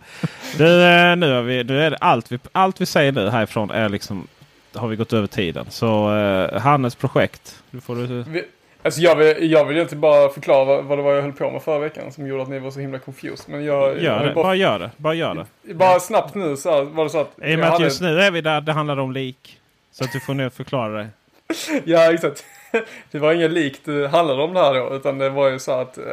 [0.58, 3.70] Du, eh, nu har vi, nu är det allt, vi, allt vi säger nu härifrån
[3.70, 4.26] är liksom
[4.74, 5.66] har vi gått över tiden.
[5.68, 7.62] Så eh, Hannes projekt.
[7.70, 8.44] Nu får du, Vi-
[8.84, 11.50] Alltså jag vill, jag vill egentligen bara förklara vad, vad det var jag höll på
[11.50, 13.44] med förra veckan som gjorde att ni var så himla confused.
[13.48, 14.34] Men jag, gör det.
[14.34, 14.90] bara, Bara gör det.
[14.96, 15.74] Bara gör det.
[15.74, 17.30] bara snabbt nu så här, var det så att...
[17.42, 19.58] I och med att hade- just nu är vi där det handlar om lik.
[19.92, 21.08] Så att du får nu förklara det.
[21.84, 22.44] Ja, exakt.
[23.10, 25.72] Det var inget likt det handlade om det här då, utan det var ju så
[25.72, 26.04] att eh,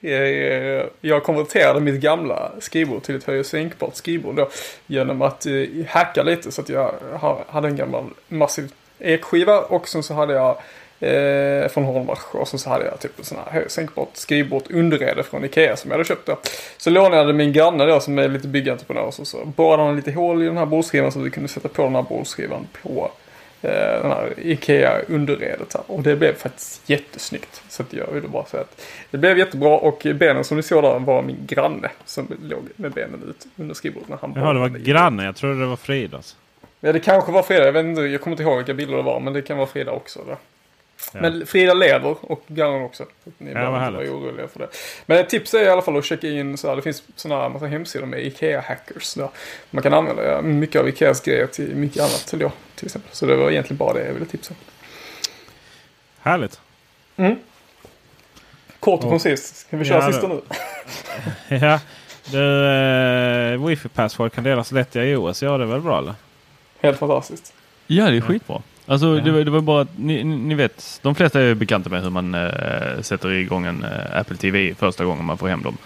[0.00, 4.48] eh, eh jag konverterade mitt gamla skrivbord till ett höj och sänkbart skrivbord då,
[4.86, 5.52] genom att eh,
[5.88, 6.94] hacka lite så att jag
[7.48, 10.56] hade en gammal massiv ekskiva och sen så hade jag
[11.00, 14.08] eh, från Hornbach och sen så hade jag typ en sån här höj och sänkbart
[14.12, 16.38] skrivbord underrede från Ikea som jag hade köpt då.
[16.76, 19.96] Så lånade jag min granne då som är lite byggentreprenör och så, så borrade han
[19.96, 22.66] lite hål i den här bordsskivan så att vi kunde sätta på den här bordsskivan
[22.82, 23.10] på
[23.60, 25.82] den här Ikea underredet här.
[25.86, 27.62] Och det blev faktiskt jättesnyggt.
[27.68, 30.82] Så att jag ville bara säga att det blev jättebra och benen som ni såg
[30.82, 34.60] där var min granne som låg med benen ut under skrivbordet när han Jaha, det
[34.60, 35.26] var grannen.
[35.26, 36.36] Jag trodde det var Fridas.
[36.80, 37.64] Ja, det kanske var Frida.
[37.64, 39.66] Jag, vet inte, jag kommer inte ihåg vilka bilder det var, men det kan vara
[39.66, 40.20] Frida också.
[40.26, 40.36] Där.
[41.12, 41.20] Ja.
[41.20, 43.06] Men Frida lever och grannen också.
[43.38, 44.68] Ni Ja, behöver vad inte vara oroliga för det.
[45.06, 46.76] Men ett tips är i alla fall att checka in så här.
[46.76, 49.28] Det finns sådana här massa hemsidor med Ikea-hackers.
[49.70, 52.26] Man kan använda mycket av Ikeas grejer till mycket annat.
[52.26, 53.10] Till, jag, till exempel.
[53.14, 54.56] Så det var egentligen bara det jag ville tipsa om.
[56.20, 56.60] Härligt.
[58.80, 59.56] Kort och Och- koncist.
[59.56, 60.40] Ska vi köra Ja, sista nu?
[61.56, 61.80] Ja.
[62.30, 65.42] Du, eh, wifi password kan delas lätt i iOS.
[65.42, 66.14] Ja, det är väl bra eller?
[66.80, 67.52] Helt fantastiskt.
[67.86, 68.62] Ja, det är skitbra.
[68.90, 72.02] Alltså det, var, det var bara att ni, ni vet, de flesta är bekanta med
[72.02, 75.76] hur man eh, sätter igång en eh, Apple TV första gången man får hem dem.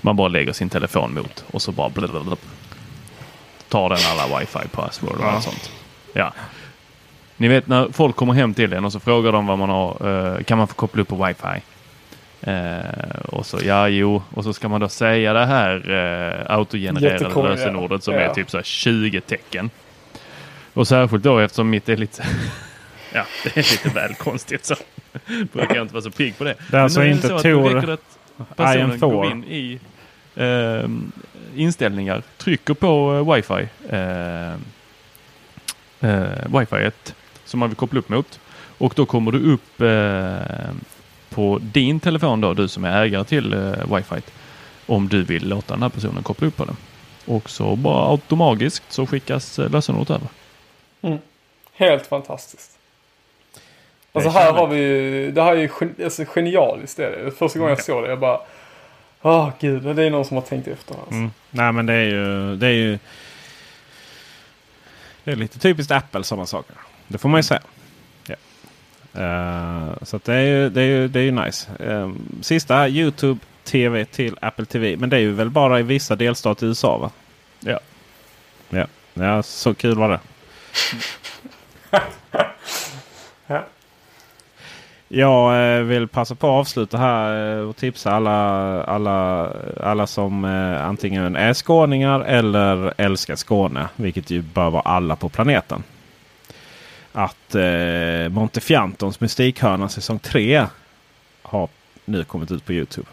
[0.00, 2.36] Man bara lägger sin telefon mot och så bara blablabla.
[3.68, 5.30] tar den alla wifi password och Ja.
[5.30, 5.70] allt sånt.
[6.12, 6.32] Ja.
[7.36, 10.08] Ni vet när folk kommer hem till en och så frågar de vad man har,
[10.36, 11.62] eh, kan man få koppla upp på wifi?
[12.40, 17.42] Eh, och så ja, jo, och så ska man då säga det här eh, autogenererade
[17.48, 18.20] lösenordet som Ja.
[18.20, 19.70] är typ så här 20 tecken.
[20.74, 22.26] Och särskilt då eftersom mitt är lite
[23.12, 24.74] Ja, det är lite väl konstigt så.
[25.52, 26.54] Brukar jag inte vara så pigg på det.
[26.70, 28.18] Det är alltså nu inte Tor att
[28.56, 28.98] personen IM4.
[28.98, 29.78] går in i
[30.34, 30.88] eh,
[31.54, 33.68] inställningar, trycker på eh, wifi.
[33.88, 34.52] Eh,
[36.10, 36.90] eh, wifi
[37.44, 38.40] som man vill koppla upp mot.
[38.78, 40.74] Och då kommer du upp eh,
[41.30, 44.22] på din telefon då, du som är ägare till eh, wifi.
[44.86, 46.76] Om du vill låta den här personen koppla upp på den.
[47.26, 50.28] Och så bara automatiskt så skickas eh, lösenordet över.
[51.72, 52.78] Helt fantastiskt.
[54.12, 56.98] Alltså här har vi ju, det här är ju gen, alltså, genialiskt.
[56.98, 57.30] Är det.
[57.30, 58.40] Första gången jag såg det, jag bara,
[59.22, 60.94] åh gud, det är någon som har tänkt efter.
[60.94, 61.14] Alltså.
[61.14, 61.30] Mm.
[61.50, 62.56] Nej men det är ju...
[62.56, 62.98] Det är ju
[65.24, 66.76] det är lite typiskt Apple sådana saker.
[67.08, 67.62] Det får man ju säga.
[68.26, 68.34] Ja.
[69.20, 71.70] Eh, så det, är ju, det, är ju, det är ju nice.
[71.84, 74.96] Uh, sista YouTube TV till Apple TV.
[74.96, 77.10] Men det är ju väl bara i vissa delstater i USA va?
[77.60, 77.80] Ja.
[78.68, 80.20] Ja, ja så kul var det.
[83.46, 83.64] Ja.
[85.08, 89.50] Jag eh, vill passa på att avsluta här eh, och tipsa alla, alla,
[89.80, 93.88] alla som eh, antingen är skåningar eller älskar Skåne.
[93.96, 95.82] Vilket ju bör vara alla på planeten.
[97.12, 100.66] Att eh, Montefiantons Mystikhörna säsong 3
[101.42, 101.68] har
[102.04, 103.08] nu kommit ut på Youtube.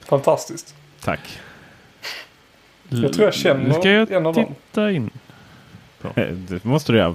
[0.00, 0.74] Fantastiskt.
[1.00, 1.20] Tack.
[2.92, 4.44] Jag tror jag känner ska jag en av dem.
[4.72, 5.10] titta in.
[6.48, 7.14] Det måste du göra.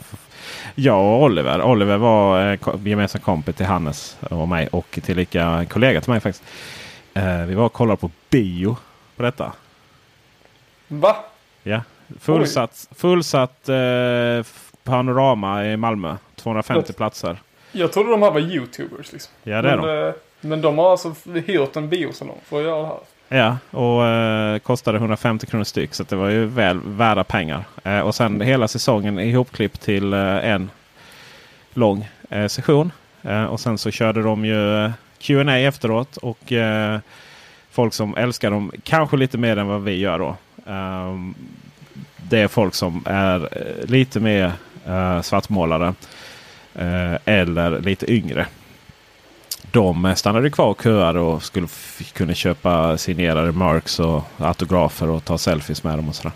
[0.75, 1.61] Jag och Oliver.
[1.61, 6.19] Oliver var eh, gemensam kompis till Hannes och mig och tillika en kollega till mig
[6.19, 6.43] faktiskt.
[7.13, 8.77] Eh, vi var och kollade på bio
[9.15, 9.51] på detta.
[10.87, 11.15] Va?
[11.63, 11.81] Ja.
[12.19, 14.45] Fullsatt, fullsatt eh,
[14.83, 16.15] panorama i Malmö.
[16.35, 17.37] 250 Låt- platser.
[17.71, 19.33] Jag trodde de här var YouTubers liksom.
[19.43, 20.07] Ja det är men, de.
[20.07, 21.15] eh, men de har alltså
[21.45, 22.97] hyrt en biosalong för att göra det här.
[23.29, 25.93] Ja, och eh, kostade 150 kronor styck.
[25.93, 27.63] Så det var ju väl värda pengar.
[27.83, 30.19] Eh, och sen hela säsongen ihopklippt till eh,
[30.49, 30.69] en
[31.73, 32.91] lång eh, session.
[33.23, 36.17] Eh, och sen så körde de ju eh, Q&A efteråt.
[36.17, 36.99] Och eh,
[37.71, 40.35] folk som älskar dem kanske lite mer än vad vi gör då.
[40.67, 41.35] Ehm,
[42.29, 44.51] det är folk som är eh, lite mer
[44.85, 45.93] eh, svartmålare.
[46.75, 48.45] Eh, eller lite yngre.
[49.77, 51.67] De stannade kvar och köade och skulle
[52.13, 56.31] kunna köpa signerade marks och autografer och ta selfies med dem och sådär.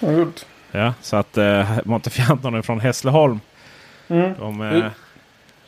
[0.00, 0.40] Good.
[0.72, 3.40] Ja, så att eh, Montefianton från Hässleholm.
[4.08, 4.32] Mm.
[4.38, 4.82] De, Mm.
[4.82, 4.90] eh,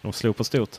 [0.02, 0.70] de slog på stort.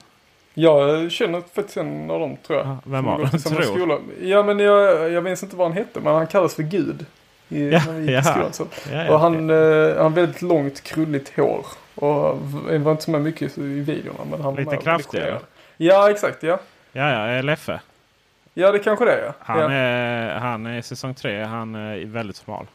[0.54, 2.68] Jag känner faktiskt en av dem tror jag.
[2.68, 3.38] Ja, vem var det?
[3.38, 3.76] i samma Tror?
[3.78, 3.98] skola.
[4.22, 7.06] Ja men jag, jag minns inte vad han hette men han kallas för Gud.
[7.50, 8.24] I, Ja, när vi gick i ja.
[8.24, 8.54] skolan.
[8.54, 8.66] Så.
[8.91, 9.14] Ja.
[9.14, 9.56] Och han, eh,
[9.95, 11.66] han har väldigt långt krulligt hår.
[11.95, 12.38] Och
[12.70, 14.20] det var inte så med mycket i videorna.
[14.32, 15.39] Men han Lite kraftigare.
[15.78, 16.59] Ja exakt ja.
[16.91, 17.80] Ja, ja, Leffe.
[18.53, 19.34] Ja det kanske det är ja.
[19.39, 19.71] Han, ja.
[19.71, 21.43] är, han är i säsong tre.
[21.43, 22.65] Han är väldigt smal.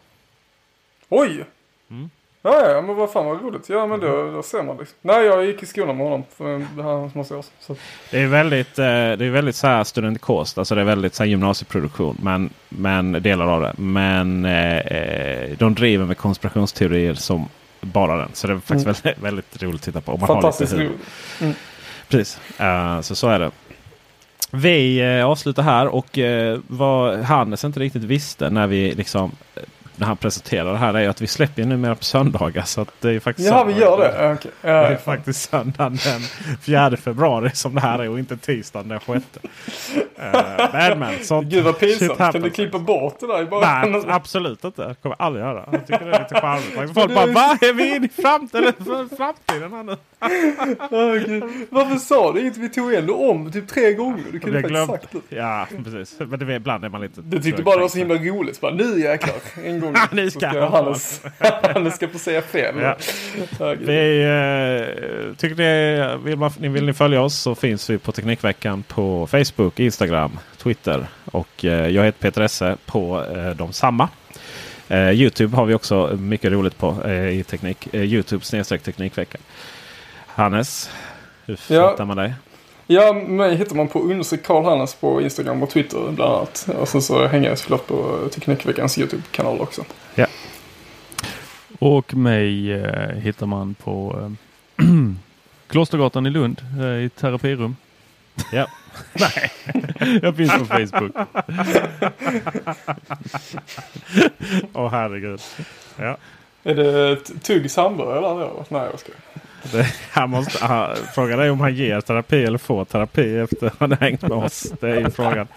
[1.09, 1.45] Oj!
[1.91, 2.11] Mm.
[2.43, 3.69] Ja, ja, men vad fan vad roligt.
[3.69, 4.85] Ja, men då, då ser man det.
[5.01, 7.77] Nej, jag gick i skolan med honom för hans massa år sedan.
[8.11, 10.59] Det är väldigt, eh, det är väldigt så här studentikost.
[10.59, 12.19] Alltså det är väldigt så här gymnasieproduktion.
[12.23, 13.73] Men, men delar av det.
[13.77, 17.49] Men eh, eh, de driver med konspirationsteorier som
[17.81, 18.29] bara den.
[18.33, 18.95] Så det är faktiskt Mm.
[19.03, 20.13] väldigt, väldigt roligt att titta på.
[20.13, 20.93] Om man Fantastiskt lite
[21.39, 21.55] humor.
[22.09, 23.51] Precis, Eh, så så är det.
[24.51, 29.33] Vi eh, avslutar här och uh, vad Hannes inte riktigt visste när vi liksom
[29.97, 32.63] när han presenterade det här är att vi släpper numera på söndagar.
[32.63, 34.33] Så att det är faktiskt Ja, vi gör det.
[34.33, 34.51] Okej.
[34.61, 36.21] Det är faktiskt söndagen den
[36.61, 39.09] 4 februari som det här är och inte tisdagen den 6.
[39.45, 39.53] Uh,
[40.73, 41.25] men men.
[41.25, 42.19] Sånt Gud vad pinsamt.
[42.19, 43.93] Kan du klippa bort det där början?
[43.93, 44.89] Nej, absolut inte.
[44.89, 45.69] Det kommer jag aldrig göra.
[45.73, 46.95] Jag tycker det är lite charmigt.
[46.95, 48.73] Folk bara, vad är vi inne i framtiden,
[49.17, 49.97] framtiden här nu?
[51.27, 51.45] Gud.
[51.71, 52.57] Varför sa du inget?
[52.57, 54.25] Vi tog ändå om typ tre gånger.
[54.33, 54.91] Du kunde faktiskt glömt.
[54.91, 55.37] sagt det.
[55.37, 56.17] Ja, precis.
[56.19, 57.21] Men det, ibland är man lite...
[57.21, 58.61] Du tyckte bara det var så himla roligt.
[58.61, 59.35] Bara, nu jäklar.
[59.65, 59.95] En gång.
[60.13, 61.21] Nu ska ska han Hannes,
[61.63, 62.75] Hannes ska få säga fel.
[62.81, 62.97] Ja.
[63.59, 63.89] Gud.
[63.89, 68.83] Vi, eh, tycker det, vill, man, vill ni följa oss så finns vi på Teknikveckan
[68.83, 71.07] på Facebook, Instagram, Twitter.
[71.25, 74.09] Och eh, jag heter Peter Esse på eh, de samma.
[74.89, 77.95] Eh, Youtube har vi också mycket roligt på eh, i teknik.
[77.95, 79.41] Eh, Youtube snedstreck Teknikveckan.
[80.35, 80.91] Hannes,
[81.47, 81.91] hur Ja.
[81.91, 82.35] fattar man dig?
[82.87, 86.69] Ja, mig hittar man på understreck Karl Hannes på Instagram och Twitter bland annat.
[86.81, 89.85] Och sen så hänger jag såklart på Teknikveckans YouTube-kanal också.
[91.79, 94.19] Och mig eh, hittar man på
[94.79, 94.85] eh,
[95.69, 97.77] Klostergatan i Lund eh, i terapirum.
[98.53, 98.67] Ja.
[99.13, 99.53] Nej,
[100.23, 101.13] jag finns på Facebook.
[104.73, 105.41] Åh herregud.
[105.97, 106.17] Ja.
[106.65, 108.65] Är det Tuggs hamburgare där då?
[108.69, 109.21] Nej, jag skojar.
[110.11, 113.93] Han måste, han, frågan är om han ger terapi eller får terapi efter att han
[113.93, 114.73] hängt med oss.
[114.81, 115.49] Det är ju frågan.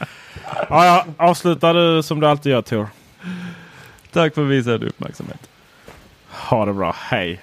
[0.70, 2.88] Ja, ja, avslutar du som du alltid gör Tor.
[4.12, 5.50] Tack för visad uppmärksamhet.
[6.30, 6.96] Ha det bra.
[7.00, 7.42] Hej!